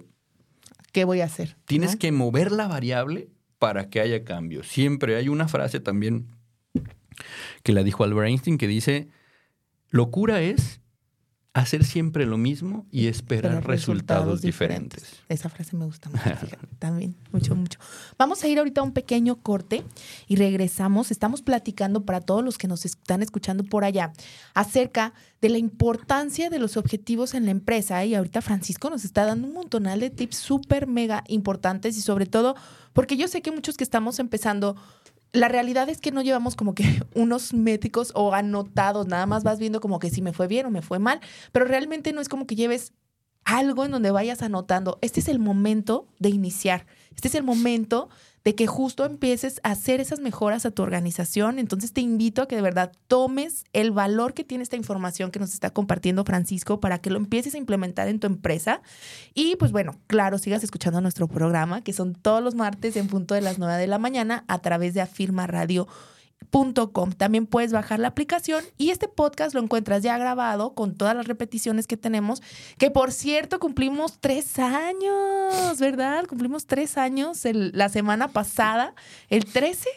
[0.92, 1.56] ¿Qué voy a hacer?
[1.64, 3.28] Tienes que mover la variable
[3.58, 4.62] para que haya cambio.
[4.62, 6.26] Siempre hay una frase también
[7.62, 9.08] que la dijo Albert Einstein que dice,
[9.90, 10.79] locura es
[11.52, 15.20] hacer siempre lo mismo y esperar resultados, diferentes.
[15.28, 16.22] Esa frase me gusta mucho,
[16.78, 17.78] también, mucho, mucho.
[18.16, 19.84] Vamos a ir ahorita a un pequeño corte
[20.28, 21.10] y regresamos.
[21.10, 24.12] Estamos platicando para todos los que nos están escuchando por allá
[24.54, 28.04] acerca de la importancia de los objetivos en la empresa.
[28.04, 32.26] Y ahorita Francisco nos está dando un montonal de tips súper mega importantes y sobre
[32.26, 32.54] todo
[32.92, 34.76] porque yo sé que muchos que estamos empezando
[35.32, 39.58] la realidad es que no llevamos como que unos métricos o anotados, nada más vas
[39.58, 41.20] viendo como que si me fue bien o me fue mal,
[41.52, 42.92] pero realmente no es como que lleves
[43.44, 44.98] algo en donde vayas anotando.
[45.02, 48.08] Este es el momento de iniciar, este es el momento
[48.44, 51.58] de que justo empieces a hacer esas mejoras a tu organización.
[51.58, 55.38] Entonces te invito a que de verdad tomes el valor que tiene esta información que
[55.38, 58.80] nos está compartiendo Francisco para que lo empieces a implementar en tu empresa.
[59.34, 63.34] Y pues bueno, claro, sigas escuchando nuestro programa, que son todos los martes en punto
[63.34, 65.86] de las 9 de la mañana a través de Afirma Radio
[66.92, 67.12] Com.
[67.12, 71.26] También puedes bajar la aplicación y este podcast lo encuentras ya grabado con todas las
[71.26, 72.42] repeticiones que tenemos,
[72.76, 76.26] que por cierto cumplimos tres años, ¿verdad?
[76.26, 78.94] Cumplimos tres años la semana pasada,
[79.28, 79.88] el 13,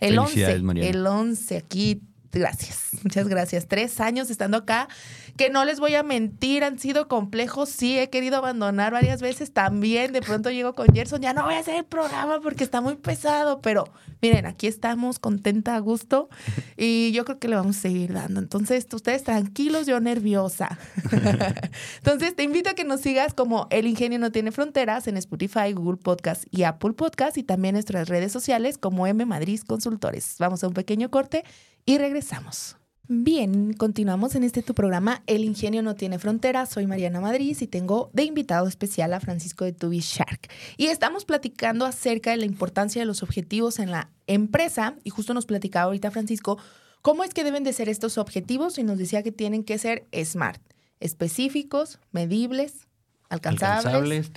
[0.00, 2.02] el 11, el 11 aquí.
[2.32, 3.66] Gracias, muchas gracias.
[3.66, 4.88] Tres años estando acá
[5.36, 9.52] que no les voy a mentir, han sido complejos, sí, he querido abandonar varias veces
[9.52, 12.80] también, de pronto llego con Gerson, ya no voy a hacer el programa porque está
[12.80, 13.88] muy pesado, pero
[14.22, 16.28] miren, aquí estamos, contenta, a gusto,
[16.76, 18.40] y yo creo que le vamos a seguir dando.
[18.40, 20.78] Entonces, ustedes tranquilos, yo nerviosa.
[21.96, 25.72] Entonces, te invito a que nos sigas como El Ingenio No Tiene Fronteras en Spotify,
[25.72, 30.36] Google Podcast y Apple Podcast, y también nuestras redes sociales como M Madrid Consultores.
[30.38, 31.44] Vamos a un pequeño corte
[31.84, 32.76] y regresamos.
[33.12, 36.68] Bien, continuamos en este tu programa El Ingenio no tiene fronteras.
[36.68, 40.48] Soy Mariana Madrid y tengo de invitado especial a Francisco de Tubi Shark.
[40.76, 45.34] Y estamos platicando acerca de la importancia de los objetivos en la empresa y justo
[45.34, 46.58] nos platicaba ahorita Francisco
[47.02, 50.06] cómo es que deben de ser estos objetivos y nos decía que tienen que ser
[50.12, 50.62] SMART,
[51.00, 52.86] específicos, medibles,
[53.28, 54.32] alcanzables, alcanzables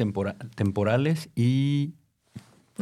[0.55, 1.93] temporales y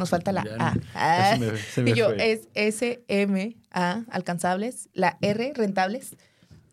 [0.02, 0.74] nos falta la A.
[0.94, 1.38] Ah,
[1.76, 4.88] y yo, es S, M, A, alcanzables.
[4.94, 6.16] La R, rentables.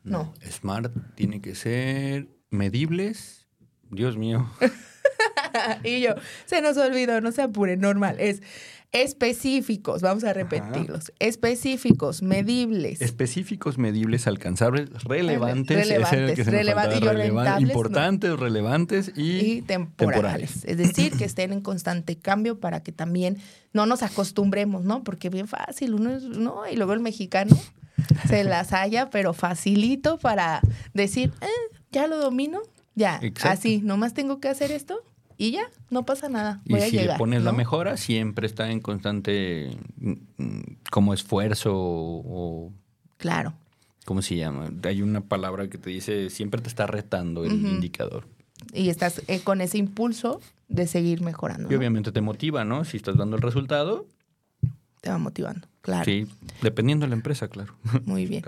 [0.04, 0.34] No.
[0.50, 3.48] Smart tiene que ser medibles.
[3.92, 4.50] Dios mío.
[5.84, 6.16] y yo,
[6.46, 8.16] se nos olvidó, no se apure, normal.
[8.20, 8.42] Es
[8.92, 13.02] específicos, vamos a repetirlos, específicos, medibles.
[13.02, 20.66] Específicos, medibles, alcanzables, relevantes, relevantes, relevantes importantes, relevantes y, temporales.
[20.66, 23.38] Es decir, que estén en constante cambio para que también
[23.74, 25.04] no nos acostumbremos, ¿no?
[25.04, 26.68] Porque bien fácil, uno es, ¿no?
[26.68, 27.56] Y luego el mexicano
[28.28, 30.62] se las haya, pero facilito para
[30.96, 32.62] decir, eh, ya lo domino,
[32.96, 35.04] ya, así, nomás tengo que hacer esto
[35.42, 36.62] y ya, no pasa nada.
[36.66, 42.74] y si le pones la mejora, siempre está en constante mm, mm, como esfuerzo o...
[43.16, 43.54] Claro.
[44.04, 44.70] ¿Cómo se llama?
[44.84, 48.28] Hay una palabra que te dice, siempre te está retando el indicador.
[48.74, 51.72] Y estás eh, con ese impulso de seguir mejorando.
[51.72, 52.84] Y obviamente te motiva, ¿no?
[52.84, 54.08] Si estás dando el resultado.
[55.00, 55.69] Te va motivando.
[55.82, 56.04] Claro.
[56.04, 56.28] Sí,
[56.62, 57.76] dependiendo de la empresa, claro.
[58.06, 58.44] Muy bien.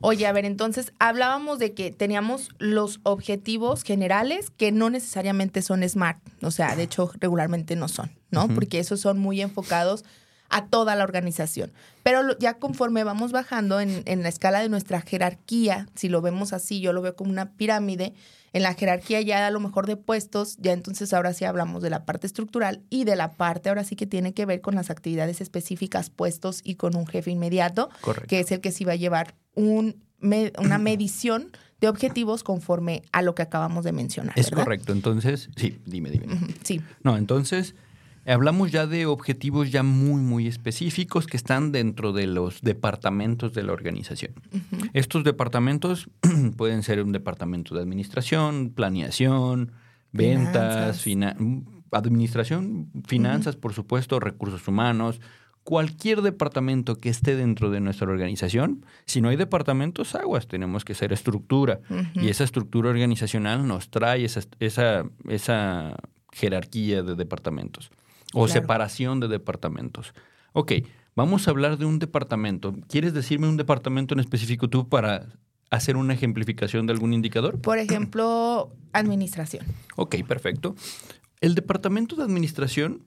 [0.00, 5.82] Oye, a ver, entonces hablábamos de que teníamos los objetivos generales que no necesariamente son
[5.82, 8.48] SMART, o sea, de hecho regularmente no son, ¿no?
[8.48, 10.04] Porque esos son muy enfocados
[10.48, 11.72] a toda la organización.
[12.02, 16.52] Pero ya conforme vamos bajando en, en la escala de nuestra jerarquía, si lo vemos
[16.52, 18.14] así, yo lo veo como una pirámide,
[18.56, 21.90] en la jerarquía ya a lo mejor de puestos, ya entonces ahora sí hablamos de
[21.90, 24.88] la parte estructural y de la parte ahora sí que tiene que ver con las
[24.88, 27.90] actividades específicas puestos y con un jefe inmediato,
[28.28, 31.50] que es el que sí va a llevar un, una medición
[31.82, 34.32] de objetivos conforme a lo que acabamos de mencionar.
[34.38, 36.26] Es correcto, entonces, sí, dime, dime.
[36.62, 36.80] Sí.
[37.02, 37.74] No, entonces
[38.26, 43.62] Hablamos ya de objetivos ya muy, muy específicos que están dentro de los departamentos de
[43.62, 44.32] la organización.
[44.94, 46.08] Estos departamentos
[46.56, 49.72] pueden ser un departamento de administración, planeación,
[50.12, 51.04] ventas,
[51.92, 55.20] administración, finanzas, por supuesto, recursos humanos,
[55.62, 60.94] cualquier departamento que esté dentro de nuestra organización, si no hay departamentos, aguas, tenemos que
[60.94, 61.80] ser estructura.
[62.14, 64.40] Y esa estructura organizacional nos trae esa,
[65.28, 65.96] esa,
[66.32, 67.90] jerarquía de departamentos
[68.34, 70.12] o separación de departamentos.
[70.52, 70.72] Ok,
[71.14, 72.74] vamos a hablar de un departamento.
[72.88, 75.26] ¿Quieres decirme un departamento en específico tú para
[75.70, 77.60] hacer una ejemplificación de algún indicador?
[77.60, 79.66] Por ejemplo, administración.
[79.96, 80.74] Ok, perfecto.
[81.40, 83.02] El departamento de administración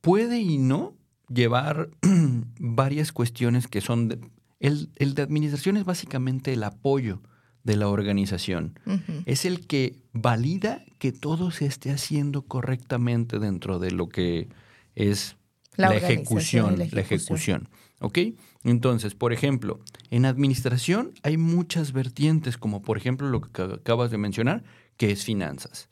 [0.00, 0.94] puede y no
[1.28, 1.90] llevar
[2.58, 4.30] varias cuestiones que son...
[4.60, 7.20] el, de administración es básicamente el apoyo
[7.64, 8.78] de la organización.
[9.26, 14.48] Es el que valida que todo se esté haciendo correctamente dentro de lo que
[14.94, 15.36] es
[15.76, 17.68] la, ejecución, la ejecución.
[18.00, 18.18] ¿Ok?
[18.64, 24.18] Entonces, por ejemplo, en administración hay muchas vertientes, como por ejemplo lo que acabas de
[24.18, 24.64] mencionar,
[24.96, 25.88] que es finanzas.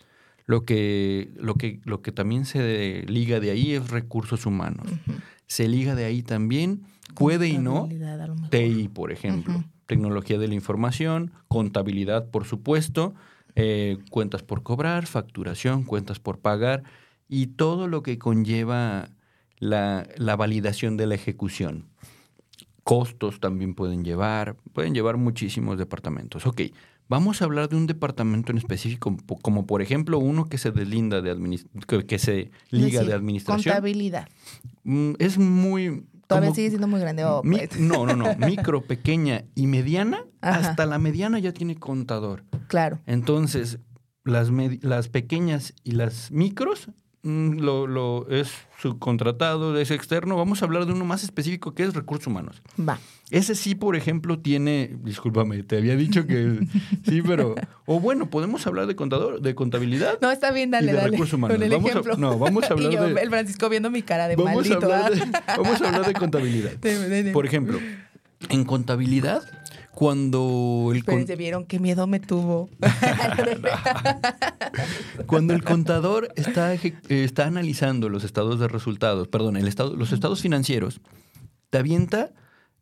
[0.46, 4.90] Lo que, lo que, lo que también se liga de ahí es recursos humanos.
[5.46, 6.83] Se liga de ahí también,
[7.14, 7.88] puede y no,
[8.50, 13.12] TI, por ejemplo, tecnología de la información, contabilidad, por supuesto,
[13.57, 16.85] eh, cuentas por cobrar, facturación, cuentas por pagar
[17.29, 19.09] y todo lo que conlleva
[19.59, 21.87] la, la validación de la ejecución.
[22.85, 26.46] Costos también pueden llevar, pueden llevar muchísimos departamentos.
[26.46, 26.62] Ok,
[27.11, 31.20] Vamos a hablar de un departamento en específico, como por ejemplo uno que se deslinda
[31.20, 31.37] de
[32.07, 33.74] que se liga de administración.
[33.74, 34.29] Contabilidad.
[34.85, 36.05] Mm, es muy.
[36.30, 37.24] Todavía sigue siendo muy grande.
[37.24, 37.78] Oh, pues.
[37.78, 38.34] No, no, no.
[38.46, 40.24] Micro, pequeña y mediana.
[40.40, 42.44] Hasta la mediana ya tiene contador.
[42.68, 43.00] Claro.
[43.06, 43.80] Entonces,
[44.24, 46.88] las, las pequeñas y las micros
[47.22, 50.37] lo, lo es subcontratado, es externo.
[50.37, 52.62] Vamos a hablar de uno más específico que es recursos humanos.
[52.78, 52.98] Va.
[53.30, 56.59] Ese sí, por ejemplo, tiene, discúlpame, te había dicho que
[57.06, 57.54] sí, pero,
[57.87, 60.18] o bueno, podemos hablar de contador, de contabilidad.
[60.20, 61.56] No, está bien, dale, de recursos humanos.
[61.56, 62.14] Con el vamos ejemplo.
[62.14, 63.20] A, no, vamos a hablar de.
[63.20, 64.92] El Francisco viendo mi cara de vamos maldito.
[64.92, 65.20] A de,
[65.59, 66.72] vamos a hablar de contabilidad.
[67.33, 67.78] Por ejemplo,
[68.48, 69.42] en contabilidad
[69.92, 72.70] cuando el Pero se vieron qué miedo me tuvo.
[75.26, 80.40] Cuando el contador está, está analizando los estados de resultados, perdón, el estado, los estados
[80.40, 81.00] financieros,
[81.70, 82.33] te avienta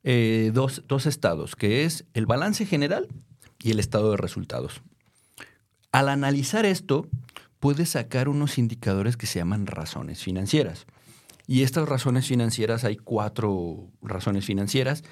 [0.05, 3.09] eh, dos, dos estados, que es el balance general
[3.63, 4.83] y el estado de resultados.
[5.93, 7.09] Al analizar esto,
[7.61, 10.87] puedes sacar unos indicadores que se llaman razones financieras.
[11.47, 15.03] Y estas razones financieras, hay cuatro razones financieras,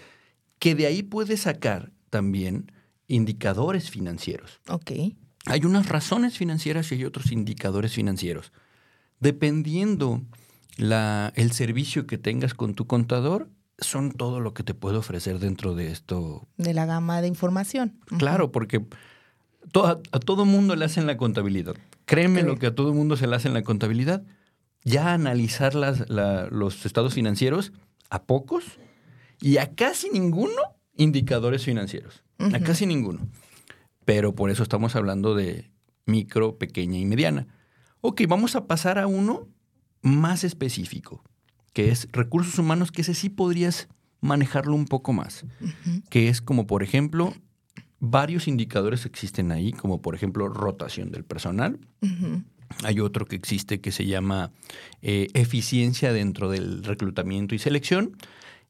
[0.58, 2.72] que de ahí puedes sacar también
[3.08, 4.60] indicadores financieros.
[4.68, 4.92] Ok.
[5.46, 8.52] Hay unas razones financieras y hay otros indicadores financieros.
[9.20, 10.22] Dependiendo
[10.76, 15.38] la, el servicio que tengas con tu contador, son todo lo que te puedo ofrecer
[15.38, 16.48] dentro de esto.
[16.56, 17.98] De la gama de información.
[18.18, 18.84] Claro, porque
[19.74, 21.76] a todo mundo le hacen la contabilidad.
[22.06, 24.24] Créeme lo que a todo mundo se le hace en la contabilidad.
[24.84, 27.72] Ya analizar las, los estados financieros,
[28.08, 28.64] a pocos,
[29.40, 30.62] y a casi ninguno
[30.96, 32.22] indicadores financieros.
[32.38, 33.28] A casi ninguno.
[34.04, 35.70] Pero por eso estamos hablando de
[36.04, 37.46] micro, pequeña y mediana.
[38.00, 39.48] Ok, vamos a pasar a uno
[40.02, 41.24] más específico,
[41.72, 43.88] que es recursos humanos, que ese sí podrías
[44.20, 45.44] manejarlo un poco más.
[46.10, 47.34] Que es como, por ejemplo,
[47.98, 51.78] varios indicadores existen ahí, como por ejemplo rotación del personal.
[52.84, 54.50] Hay otro que existe que se llama
[55.02, 58.16] eh, eficiencia dentro del reclutamiento y selección.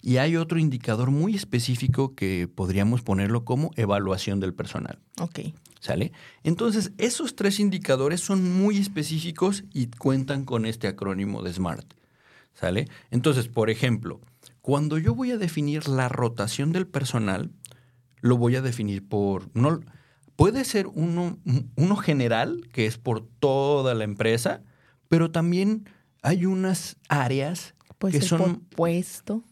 [0.07, 5.01] Y hay otro indicador muy específico que podríamos ponerlo como evaluación del personal.
[5.21, 5.41] Ok.
[5.81, 6.13] ¿Sale?
[6.45, 11.95] Entonces, esos tres indicadores son muy específicos y cuentan con este acrónimo de SMART.
[12.55, 12.87] ¿Sale?
[13.11, 14.21] Entonces, por ejemplo,
[14.61, 17.51] cuando yo voy a definir la rotación del personal,
[18.21, 19.51] lo voy a definir por...
[19.55, 19.81] No,
[20.37, 21.37] puede ser uno,
[21.75, 24.63] uno general, que es por toda la empresa,
[25.09, 25.91] pero también
[26.23, 27.75] hay unas áreas
[28.09, 28.39] que son...
[28.39, 29.43] Por puesto.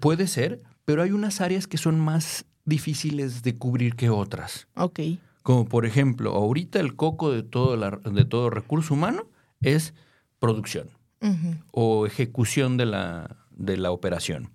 [0.00, 4.68] Puede ser, pero hay unas áreas que son más difíciles de cubrir que otras.
[4.74, 5.00] Ok.
[5.42, 9.26] Como por ejemplo, ahorita el coco de todo, de todo recurso humano
[9.62, 9.94] es
[10.38, 10.88] producción
[11.70, 14.50] o ejecución de la, de la operación.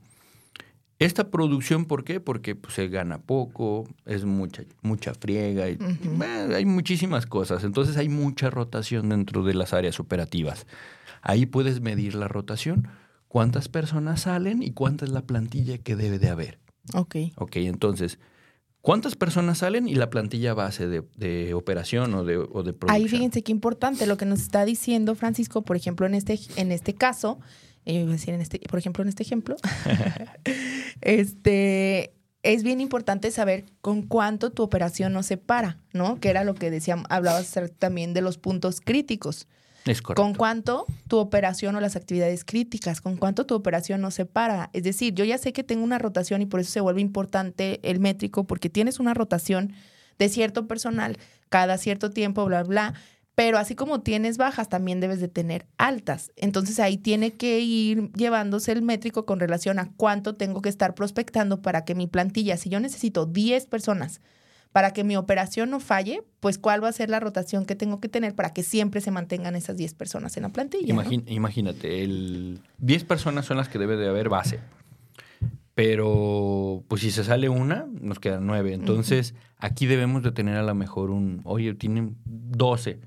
[0.97, 2.19] Esta producción, ¿por qué?
[2.19, 5.77] Porque pues, se gana poco, es mucha, mucha friega, y,
[6.53, 7.63] hay muchísimas cosas.
[7.63, 10.65] Entonces hay mucha rotación dentro de las áreas operativas.
[11.21, 12.87] Ahí puedes medir la rotación
[13.35, 16.57] cuántas personas salen y cuánta es la plantilla que debe de haber.
[16.93, 17.17] Ok.
[17.35, 18.17] Ok, entonces,
[18.79, 22.91] ¿cuántas personas salen y la plantilla base de, operación o de, o de, producción?
[22.91, 26.71] Ahí fíjense qué importante lo que nos está diciendo Francisco, por ejemplo, en este, en
[26.71, 27.37] este caso,
[27.83, 29.57] eh, decir en este, por ejemplo, en este ejemplo,
[31.01, 36.21] este, es bien importante saber con cuánto tu operación no se para, ¿no?
[36.21, 39.49] Que era lo que decíamos, hablabas también de los puntos críticos.
[39.85, 40.23] Es correcto.
[40.23, 43.01] ¿Con cuánto tu operación o las actividades críticas?
[43.01, 44.69] ¿Con cuánto tu operación no se para?
[44.73, 47.79] Es decir, yo ya sé que tengo una rotación y por eso se vuelve importante
[47.83, 49.73] el métrico, porque tienes una rotación
[50.17, 51.17] de cierto personal
[51.49, 52.93] cada cierto tiempo, bla, bla.
[53.35, 56.31] Pero así como tienes bajas, también debes de tener altas.
[56.37, 60.95] Entonces ahí tiene que ir llevándose el métrico con relación a cuánto tengo que estar
[60.95, 64.21] prospectando para que mi plantilla, si yo necesito 10 personas
[64.75, 68.01] para que mi operación no falle, pues cuál va a ser la rotación que tengo
[68.01, 70.93] que tener para que siempre se mantengan esas 10 personas en la plantilla.
[71.27, 74.59] Imagínate, el 10 personas son las que debe de haber base.
[75.75, 78.73] Pero, pues si se sale una, nos quedan 9.
[78.73, 82.99] Entonces, aquí debemos de tener a lo mejor un, oye, tienen 12.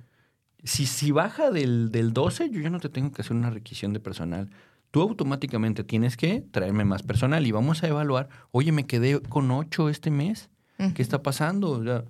[0.65, 3.93] Si, si baja del, del 12, yo ya no te tengo que hacer una requisición
[3.93, 4.49] de personal
[4.91, 9.51] tú automáticamente tienes que traerme más personal y vamos a evaluar, oye, me quedé con
[9.51, 10.49] 8 este mes.
[10.95, 12.07] ¿Qué está pasando?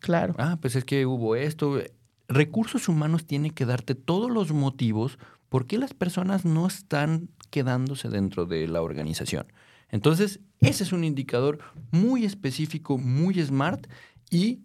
[0.00, 0.34] claro.
[0.38, 1.80] Ah, pues es que hubo esto.
[2.28, 5.18] Recursos humanos tiene que darte todos los motivos
[5.48, 9.46] por qué las personas no están quedándose dentro de la organización.
[9.90, 11.58] Entonces, ese es un indicador
[11.90, 13.86] muy específico, muy smart
[14.30, 14.60] y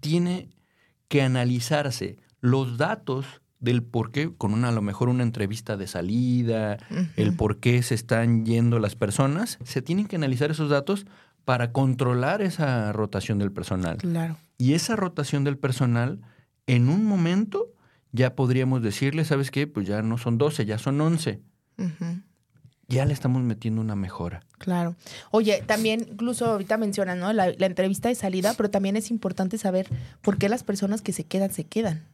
[0.00, 0.50] tiene
[1.06, 3.26] que analizarse los datos
[3.60, 6.78] del por qué, con una, a lo mejor una entrevista de salida,
[7.16, 11.06] el por qué se están yendo las personas, se tienen que analizar esos datos
[11.50, 13.96] para controlar esa rotación del personal.
[13.96, 14.36] Claro.
[14.56, 16.20] Y esa rotación del personal,
[16.68, 17.72] en un momento,
[18.12, 19.66] ya podríamos decirle, ¿sabes qué?
[19.66, 21.40] Pues ya no son 12, ya son 11.
[22.86, 24.44] Ya le estamos metiendo una mejora.
[24.58, 24.94] Claro.
[25.32, 27.32] Oye, también, incluso ahorita mencionan, ¿no?
[27.32, 29.88] La, entrevista de salida, pero también es importante saber
[30.20, 32.06] por qué las personas que se quedan, se quedan.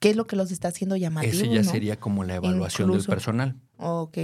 [0.00, 1.36] ¿Qué es lo que los está haciendo llamativos?
[1.36, 3.60] Ese ya sería como la evaluación del personal.
[3.76, 4.16] Ok.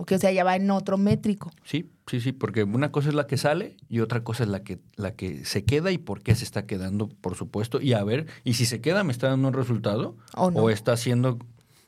[0.00, 1.50] Ok, o sea, ya va en otro métrico.
[1.64, 4.62] Sí, sí, sí, porque una cosa es la que sale y otra cosa es la
[4.62, 7.80] que, la que se queda y por qué se está quedando, por supuesto.
[7.80, 10.16] Y a ver, y si se queda, ¿me está dando un resultado?
[10.36, 10.60] ¿O, no?
[10.60, 11.38] o está haciendo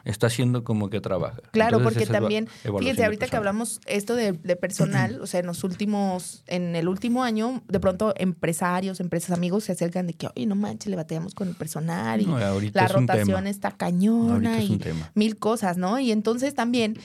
[0.04, 1.40] está haciendo como que trabaja.
[1.52, 6.42] Claro, porque también, fíjense, ahorita que hablamos esto de, personal, o sea, en los últimos,
[6.46, 10.54] en el último año, de pronto empresarios, empresas, amigos se acercan de que, oye, no
[10.54, 14.80] manches, le batallamos con el personal y la rotación está cañona y
[15.14, 15.98] mil cosas, ¿no?
[15.98, 16.98] Y entonces también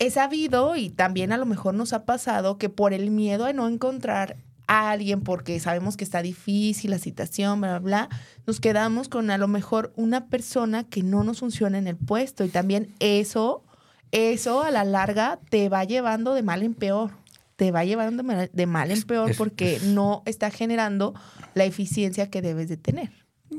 [0.00, 3.52] he sabido y también a lo mejor nos ha pasado que por el miedo a
[3.52, 8.60] no encontrar a alguien, porque sabemos que está difícil la situación, bla, bla, bla, nos
[8.60, 12.44] quedamos con a lo mejor una persona que no nos funciona en el puesto.
[12.44, 13.62] Y también eso,
[14.10, 17.10] eso a la larga te va llevando de mal en peor.
[17.56, 21.14] Te va llevando de mal en peor porque no está generando
[21.54, 23.10] la eficiencia que debes de tener.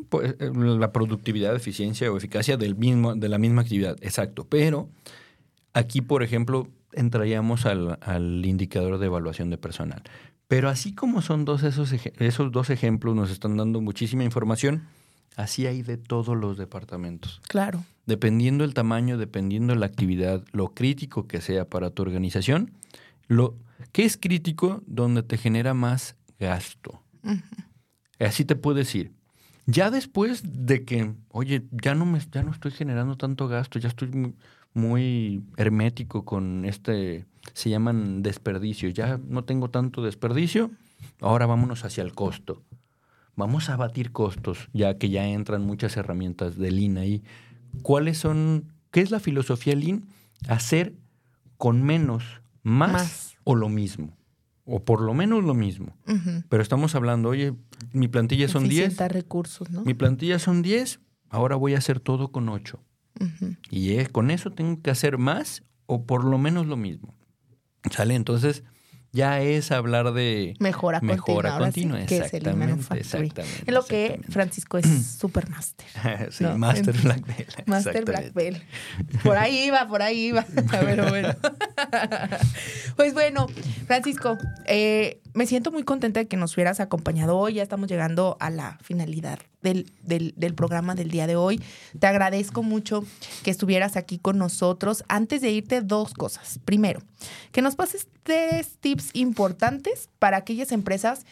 [0.10, 4.48] Pues, eh, la productividad, eficiencia o eficacia del mismo, de la misma actividad, exacto.
[4.50, 4.90] Pero
[5.74, 10.04] Aquí, por ejemplo, entraríamos al, indicador de evaluación de personal.
[10.48, 14.84] Pero así como son dos esos, esos dos ejemplos, nos están dando muchísima información,
[15.38, 17.42] así hay de todos los departamentos.
[17.48, 17.86] Claro.
[18.06, 22.74] Dependiendo el tamaño, dependiendo la actividad, lo crítico que sea para tu organización,
[23.28, 23.56] lo
[23.94, 27.02] que es crítico donde te genera más gasto.
[28.20, 29.14] Así te puedo decir.
[29.68, 33.88] Ya después de que, oye, ya no me, ya no estoy generando tanto gasto, ya
[33.88, 34.34] estoy
[34.74, 38.94] muy hermético con este, se llaman desperdicios.
[38.94, 40.72] Ya no tengo tanto desperdicio,
[41.20, 42.64] ahora vámonos hacia el costo.
[43.36, 47.24] Vamos a batir costos, ya que ya entran muchas herramientas de Lean ahí.
[47.82, 50.06] ¿Cuáles son, qué es la filosofía Lean?
[50.48, 50.94] Hacer
[51.58, 54.18] con menos, más, o lo mismo.
[54.66, 55.96] O por lo menos lo mismo.
[56.50, 57.54] Pero estamos hablando, oye,
[57.94, 58.98] mi plantilla son 10.
[59.10, 59.84] recursos, ¿no?
[59.84, 61.00] Mi plantilla son 10,
[61.30, 62.80] ahora voy a hacer todo con 8.
[63.70, 67.14] Y con eso tengo que hacer más o por lo menos lo mismo.
[67.90, 68.16] ¿Sale?
[68.16, 68.64] Entonces,
[69.14, 72.02] ya es hablar de mejora, mejora continua.
[72.02, 73.44] exactamente, exactamente.
[73.66, 74.88] En lo que Francisco es
[75.20, 75.86] supermaster.
[76.32, 77.68] sí, Master Black Belt.
[77.68, 78.64] Master Black Belt.
[79.24, 80.46] Por ahí iba, por ahí iba.
[80.70, 81.36] Pero bueno.
[82.96, 83.48] pues bueno,
[83.86, 87.56] Francisco, eh, me siento muy contenta de que nos hubieras acompañado hoy.
[87.56, 91.62] Ya estamos llegando a la finalidad del, del, programa del día de hoy.
[91.98, 93.04] Te agradezco mucho
[93.44, 95.04] que estuvieras aquí con nosotros.
[95.08, 96.60] Antes de irte, dos cosas.
[96.66, 97.02] Primero,
[97.52, 101.26] que nos pases tres tips importantes para aquellas empresas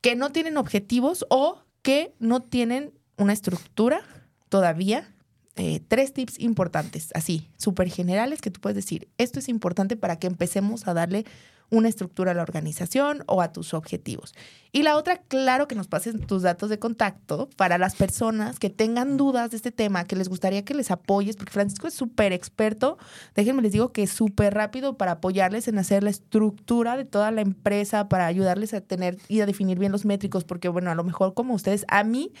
[0.00, 4.02] que no tienen objetivos o que no tienen una estructura
[4.48, 5.08] todavía.
[5.56, 10.18] Eh, tres tips importantes, así, súper generales, que tú puedes decir, esto es importante para
[10.18, 11.26] que empecemos a darle
[11.70, 14.34] una estructura a la organización o a tus objetivos.
[14.72, 18.70] Y la otra, claro que nos pasen tus datos de contacto para las personas que
[18.70, 22.32] tengan dudas de este tema, que les gustaría que les apoyes, porque Francisco es súper
[22.32, 22.98] experto.
[23.34, 27.30] Déjenme les digo que es súper rápido para apoyarles en hacer la estructura de toda
[27.30, 30.94] la empresa, para ayudarles a tener y a definir bien los métricos, porque bueno, a
[30.94, 32.32] lo mejor como ustedes, a mí,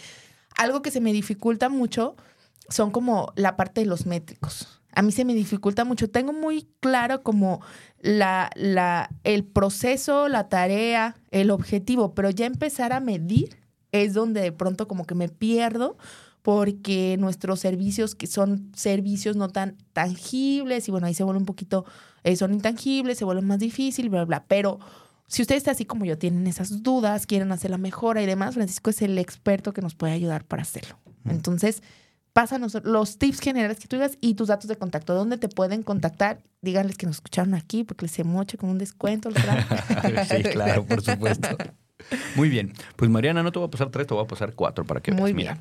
[0.56, 2.16] algo que se me dificulta mucho
[2.68, 4.79] son como la parte de los métricos.
[4.92, 6.10] A mí se me dificulta mucho.
[6.10, 7.60] Tengo muy claro como
[8.00, 13.58] la, la, el proceso, la tarea, el objetivo, pero ya empezar a medir
[13.92, 15.96] es donde de pronto como que me pierdo
[16.42, 21.46] porque nuestros servicios, que son servicios no tan tangibles, y bueno, ahí se vuelve un
[21.46, 21.84] poquito,
[22.24, 24.78] eh, son intangibles, se vuelven más difícil, bla, bla, pero
[25.26, 28.90] si ustedes así como yo tienen esas dudas, quieren hacer la mejora y demás, Francisco
[28.90, 30.98] es el experto que nos puede ayudar para hacerlo.
[31.24, 31.82] Entonces,
[32.32, 35.14] pásanos los tips generales que tú digas y tus datos de contacto.
[35.14, 36.40] ¿Dónde te pueden contactar?
[36.62, 39.30] Díganles que nos escucharon aquí porque les se moche con un descuento.
[40.28, 41.48] sí, claro, por supuesto.
[42.36, 42.72] Muy bien.
[42.96, 45.12] Pues Mariana, no te voy a pasar tres, te voy a pasar cuatro para que
[45.12, 45.58] Muy Mira,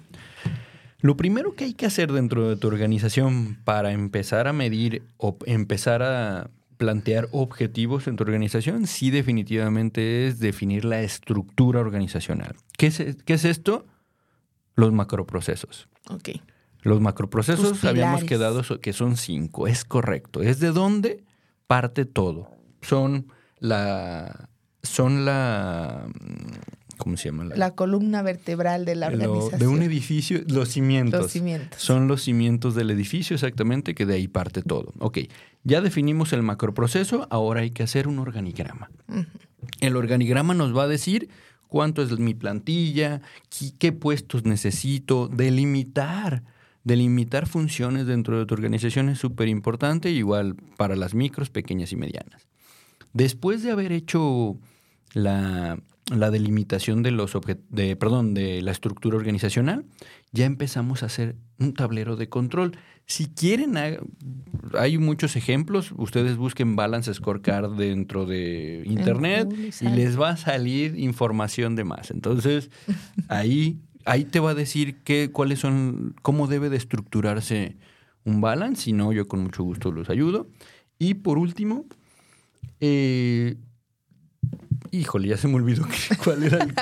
[1.02, 5.38] lo primero que hay que hacer dentro de tu organización para empezar a medir o
[5.46, 12.56] empezar a plantear objetivos en tu organización, sí definitivamente es definir la estructura organizacional.
[12.78, 13.86] ¿Qué es, qué es esto?
[14.76, 15.90] Los macroprocesos.
[16.10, 16.30] Ok.
[16.82, 20.42] Los macroprocesos habíamos quedado que son cinco, es correcto.
[20.42, 21.24] Es de dónde
[21.68, 22.50] parte todo.
[22.82, 23.28] Son
[23.60, 24.50] la,
[24.82, 26.08] son la,
[26.98, 27.46] ¿cómo se llama?
[27.46, 29.60] La, columna vertebral de la organización.
[29.60, 31.22] de un edificio, los cimientos.
[31.22, 31.82] Los cimientos.
[31.82, 34.94] Son los cimientos del edificio exactamente, que de ahí parte todo.
[35.00, 35.20] Ok,
[35.64, 38.90] ya definimos el macroproceso, ahora hay que hacer un organigrama.
[39.82, 41.30] El organigrama nos va a decir
[41.68, 43.22] cuánto es mi plantilla,
[43.78, 46.44] qué puestos necesito, delimitar.
[46.84, 51.98] Delimitar funciones dentro de tu organización es súper importante, igual para las micros, pequeñas y
[51.98, 52.48] medianas.
[53.14, 54.58] Después de haber hecho
[55.14, 57.38] la, delimitación de los
[57.70, 59.86] de, perdón, de la estructura organizacional,
[60.32, 62.78] ya empezamos a hacer un tablero de control.
[63.06, 63.76] Si quieren,
[64.78, 65.92] hay muchos ejemplos.
[65.98, 69.52] Ustedes busquen Balance Scorecard dentro de Internet
[69.82, 72.12] y les va a salir información de más.
[72.12, 72.70] Entonces,
[73.28, 73.80] ahí,
[74.10, 77.78] ahí te va a decir qué, cuáles son, cómo debe de estructurarse
[78.26, 78.84] un balance.
[78.84, 80.48] Si no, yo con mucho gusto los ayudo.
[80.98, 81.86] Y por último,
[82.80, 83.58] eh,
[84.92, 85.86] Híjole, ya se me olvidó
[86.24, 86.74] cuál era el,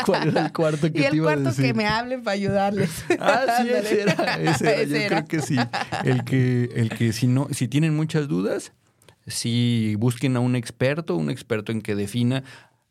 [0.54, 3.04] cuarto que y el cuarto que me hablen para ayudarles.
[3.20, 4.36] Ah, sí, ese era.
[4.36, 5.58] Ese Yo creo que sí.
[6.06, 8.72] El que, el que si no, si tienen muchas dudas,
[9.26, 12.44] si busquen a un experto, un experto en que defina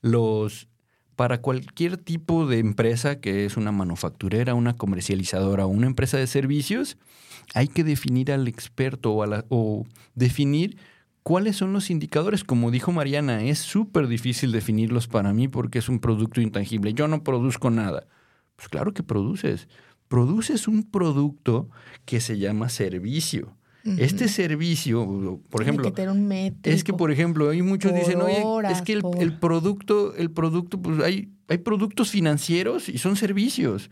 [0.03, 0.69] los
[1.17, 6.27] para cualquier tipo de empresa que es una manufacturera, una comercializadora o una empresa de
[6.27, 6.97] servicios,
[7.55, 10.77] hay que definir al experto o, o definir
[11.27, 12.45] ¿Cuáles son los indicadores?
[12.45, 16.95] Como dijo Mariana, es súper difícil definirlos para mí porque es un producto intangible.
[16.95, 18.07] Yo no produzco nada.
[18.55, 19.67] Pues claro que produces.
[20.07, 21.69] Produces un producto
[22.05, 23.56] que se llama servicio.
[23.99, 25.93] Este servicio, por ejemplo,
[26.63, 31.01] es que por ejemplo, hay muchos dicen, oye, es que el, producto, el producto, pues
[31.01, 33.91] hay, hay productos financieros y son servicios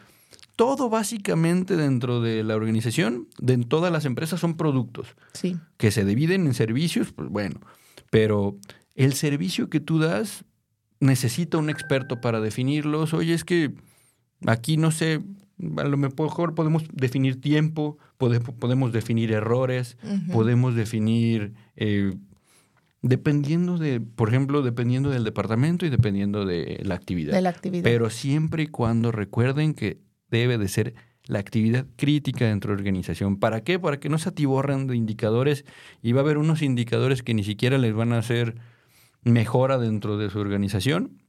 [0.57, 5.09] todo básicamente dentro de la organización, de todas las empresas son productos.
[5.33, 5.57] Sí.
[5.77, 7.61] Que se dividen en servicios, pues bueno,
[8.11, 8.57] pero
[8.95, 10.45] el servicio que tú das
[11.01, 13.15] necesita un experto para definirlos.
[13.15, 13.75] Oye, es que
[14.47, 15.21] aquí no sé,
[15.77, 19.97] a lo mejor podemos definir tiempo, podemos definir errores,
[20.33, 22.15] podemos definir, eh,
[23.03, 27.35] dependiendo de, por ejemplo, dependiendo del departamento y dependiendo de la actividad.
[27.35, 27.85] De la actividad.
[27.85, 30.01] Pero siempre y cuando recuerden que
[30.31, 30.95] debe de ser
[31.27, 33.39] la actividad crítica dentro de la organización.
[33.39, 33.79] ¿Para qué?
[33.79, 35.65] Para que no se atiborren de indicadores
[36.03, 38.57] y va a haber unos indicadores que ni siquiera les van a hacer
[39.23, 41.23] mejora dentro de su organización,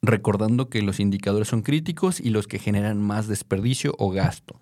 [0.00, 4.60] recordando que los indicadores son críticos y los que generan más desperdicio o gasto,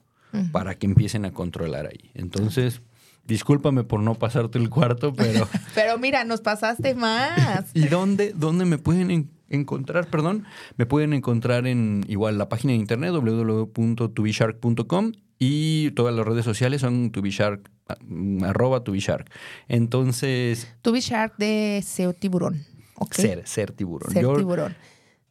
[0.52, 2.10] para que empiecen a controlar ahí.
[2.14, 2.82] Entonces,
[3.30, 5.48] Discúlpame por no pasarte el cuarto, pero...
[5.74, 7.70] pero mira, nos pasaste más.
[7.74, 10.08] ¿Y dónde, dónde me pueden encontrar?
[10.08, 16.44] Perdón, me pueden encontrar en igual la página de internet www.tubishark.com y todas las redes
[16.44, 17.70] sociales son tubishark,
[18.04, 19.30] mm, arroba tubishark.
[19.68, 20.74] Entonces...
[20.82, 22.66] Tubishark de SEO Tiburón.
[23.12, 24.12] Ser, ser tiburón.
[24.12, 24.74] Ser tiburón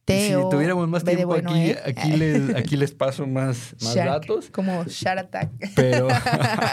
[0.10, 1.80] si tuviéramos más tiempo aquí, ¿eh?
[1.86, 4.50] aquí, les, aquí les paso más, más datos.
[4.50, 5.52] Como Shark Attack.
[5.76, 6.08] Pero,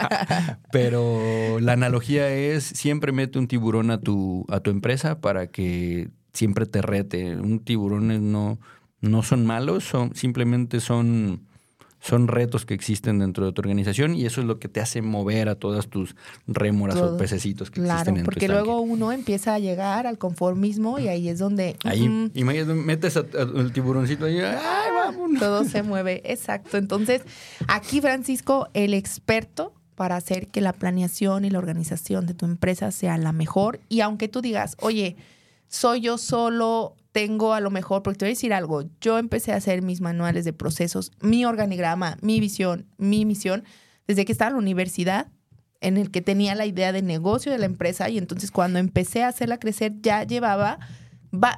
[0.71, 6.09] pero la analogía es siempre mete un tiburón a tu, a tu empresa para que
[6.33, 7.35] siempre te rete.
[7.35, 8.59] Un tiburón no,
[9.01, 11.46] no son malos, son, simplemente son
[12.07, 15.01] son retos que existen dentro de tu organización y eso es lo que te hace
[15.01, 16.15] mover a todas tus
[16.47, 21.09] rémoras o pececitos que existen en porque luego uno empieza a llegar al conformismo y
[21.09, 21.75] ahí es donde...
[21.83, 24.55] Ahí, metes al tiburoncito y ¡ay!
[25.39, 26.77] Todo se mueve, exacto.
[26.77, 27.21] Entonces,
[27.67, 32.91] aquí Francisco, el experto para hacer que la planeación y la organización de tu empresa
[32.91, 35.17] sea la mejor y aunque tú digas, oye,
[35.67, 39.51] soy yo solo, tengo a lo mejor, porque te voy a decir algo, yo empecé
[39.51, 43.63] a hacer mis manuales de procesos, mi organigrama, mi visión, mi misión,
[44.07, 45.27] desde que estaba en la universidad,
[45.81, 49.23] en el que tenía la idea de negocio de la empresa y entonces cuando empecé
[49.23, 50.79] a hacerla crecer ya llevaba,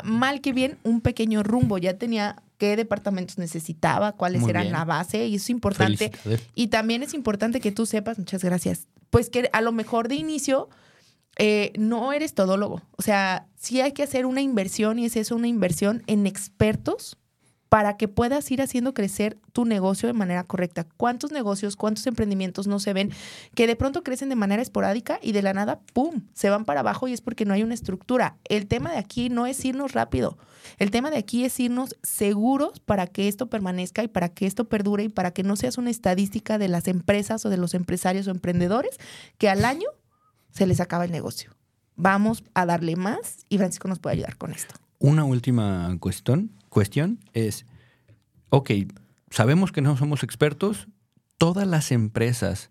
[0.04, 5.28] mal que bien, un pequeño rumbo, ya tenía qué departamentos necesitaba, cuáles eran la base
[5.28, 6.12] y eso es importante.
[6.56, 10.16] Y también es importante que tú sepas, muchas gracias, pues que a lo mejor de
[10.16, 10.70] inicio...
[11.38, 12.82] Eh, no eres todólogo.
[12.98, 17.18] O sea, sí hay que hacer una inversión y es eso, una inversión en expertos
[17.70, 20.88] para que puedas ir haciendo crecer tu negocio de manera correcta.
[20.98, 23.12] ¿Cuántos negocios, cuántos emprendimientos no se ven
[23.54, 26.80] que de pronto crecen de manera esporádica y de la nada, ¡pum!, se van para
[26.80, 28.38] abajo y es porque no hay una estructura.
[28.44, 30.38] El tema de aquí no es irnos rápido.
[30.80, 34.68] El tema de aquí es irnos seguros para que esto permanezca y para que esto
[34.68, 38.28] perdure y para que no seas una estadística de las empresas o de los empresarios
[38.28, 38.98] o emprendedores
[39.38, 39.88] que al año
[40.52, 41.52] se les acaba el negocio.
[41.96, 44.76] Vamos a darle más y Francisco nos puede ayudar con esto.
[45.00, 47.66] Una última cuestión cuestión es,
[48.50, 48.72] ok,
[49.32, 50.88] sabemos que no somos expertos,
[51.38, 52.70] todas las empresas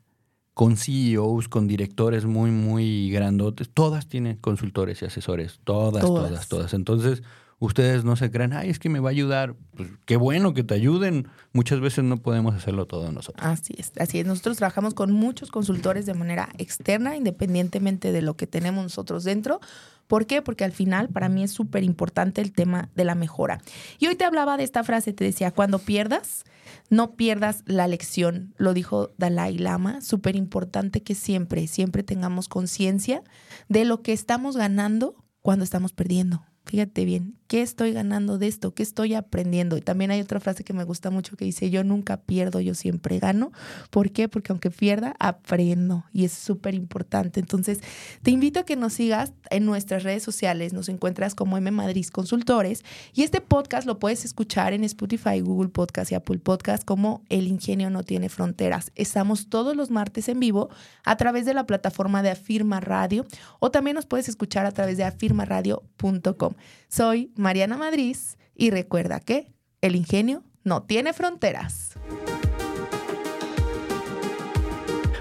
[0.55, 6.74] con CEOs, con directores muy, muy grandotes, todas tienen consultores y asesores, todas, todas, todas.
[6.74, 7.22] Entonces,
[7.59, 9.55] ustedes no se crean, ay, es que me va a ayudar.
[9.77, 11.29] Pues qué bueno que te ayuden.
[11.53, 13.45] Muchas veces no podemos hacerlo todo nosotros.
[13.45, 14.27] Así es, así es.
[14.27, 19.61] Nosotros trabajamos con muchos consultores de manera externa, independientemente de lo que tenemos nosotros dentro.
[20.07, 20.41] ¿Por qué?
[20.41, 23.61] Porque al final para mí es súper importante el tema de la mejora.
[23.99, 26.45] Y hoy te hablaba de esta frase, te decía, cuando pierdas,
[26.89, 28.55] no pierdas la lección.
[28.57, 33.23] Lo dijo Dalai Lama, súper importante que siempre, siempre tengamos conciencia
[33.69, 36.43] de lo que estamos ganando cuando estamos perdiendo.
[36.69, 38.74] Fíjate bien, ¿qué estoy ganando de esto?
[38.74, 39.76] ¿Qué estoy aprendiendo?
[39.76, 42.74] Y también hay otra frase que me gusta mucho que dice, yo nunca pierdo, yo
[42.74, 43.53] siempre gano.
[43.90, 44.28] ¿Por qué?
[44.28, 47.40] Porque aunque pierda, aprendo y es súper importante.
[47.40, 47.80] Entonces,
[48.22, 50.74] te invito a que nos sigas en nuestras redes sociales.
[50.74, 52.84] Nos encuentras como M Madrid Consultores
[53.14, 57.49] y este podcast lo puedes escuchar en Spotify, Google Podcast y Apple Podcast como El
[57.49, 58.92] Ingenio no tiene fronteras.
[58.94, 60.68] Estamos todos los martes en vivo
[61.05, 63.26] a través de la plataforma de Afirma Radio
[63.59, 66.55] o también nos puedes escuchar a través de afirmaradio.com.
[66.89, 68.16] Soy Mariana Madrid
[68.55, 71.93] y recuerda que el ingenio no tiene fronteras.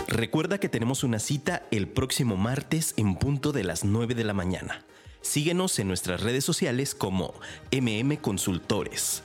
[0.07, 4.33] Recuerda que tenemos una cita el próximo martes en punto de las 9 de la
[4.33, 4.85] mañana.
[5.21, 7.33] Síguenos en nuestras redes sociales como
[7.71, 9.23] MM Consultores.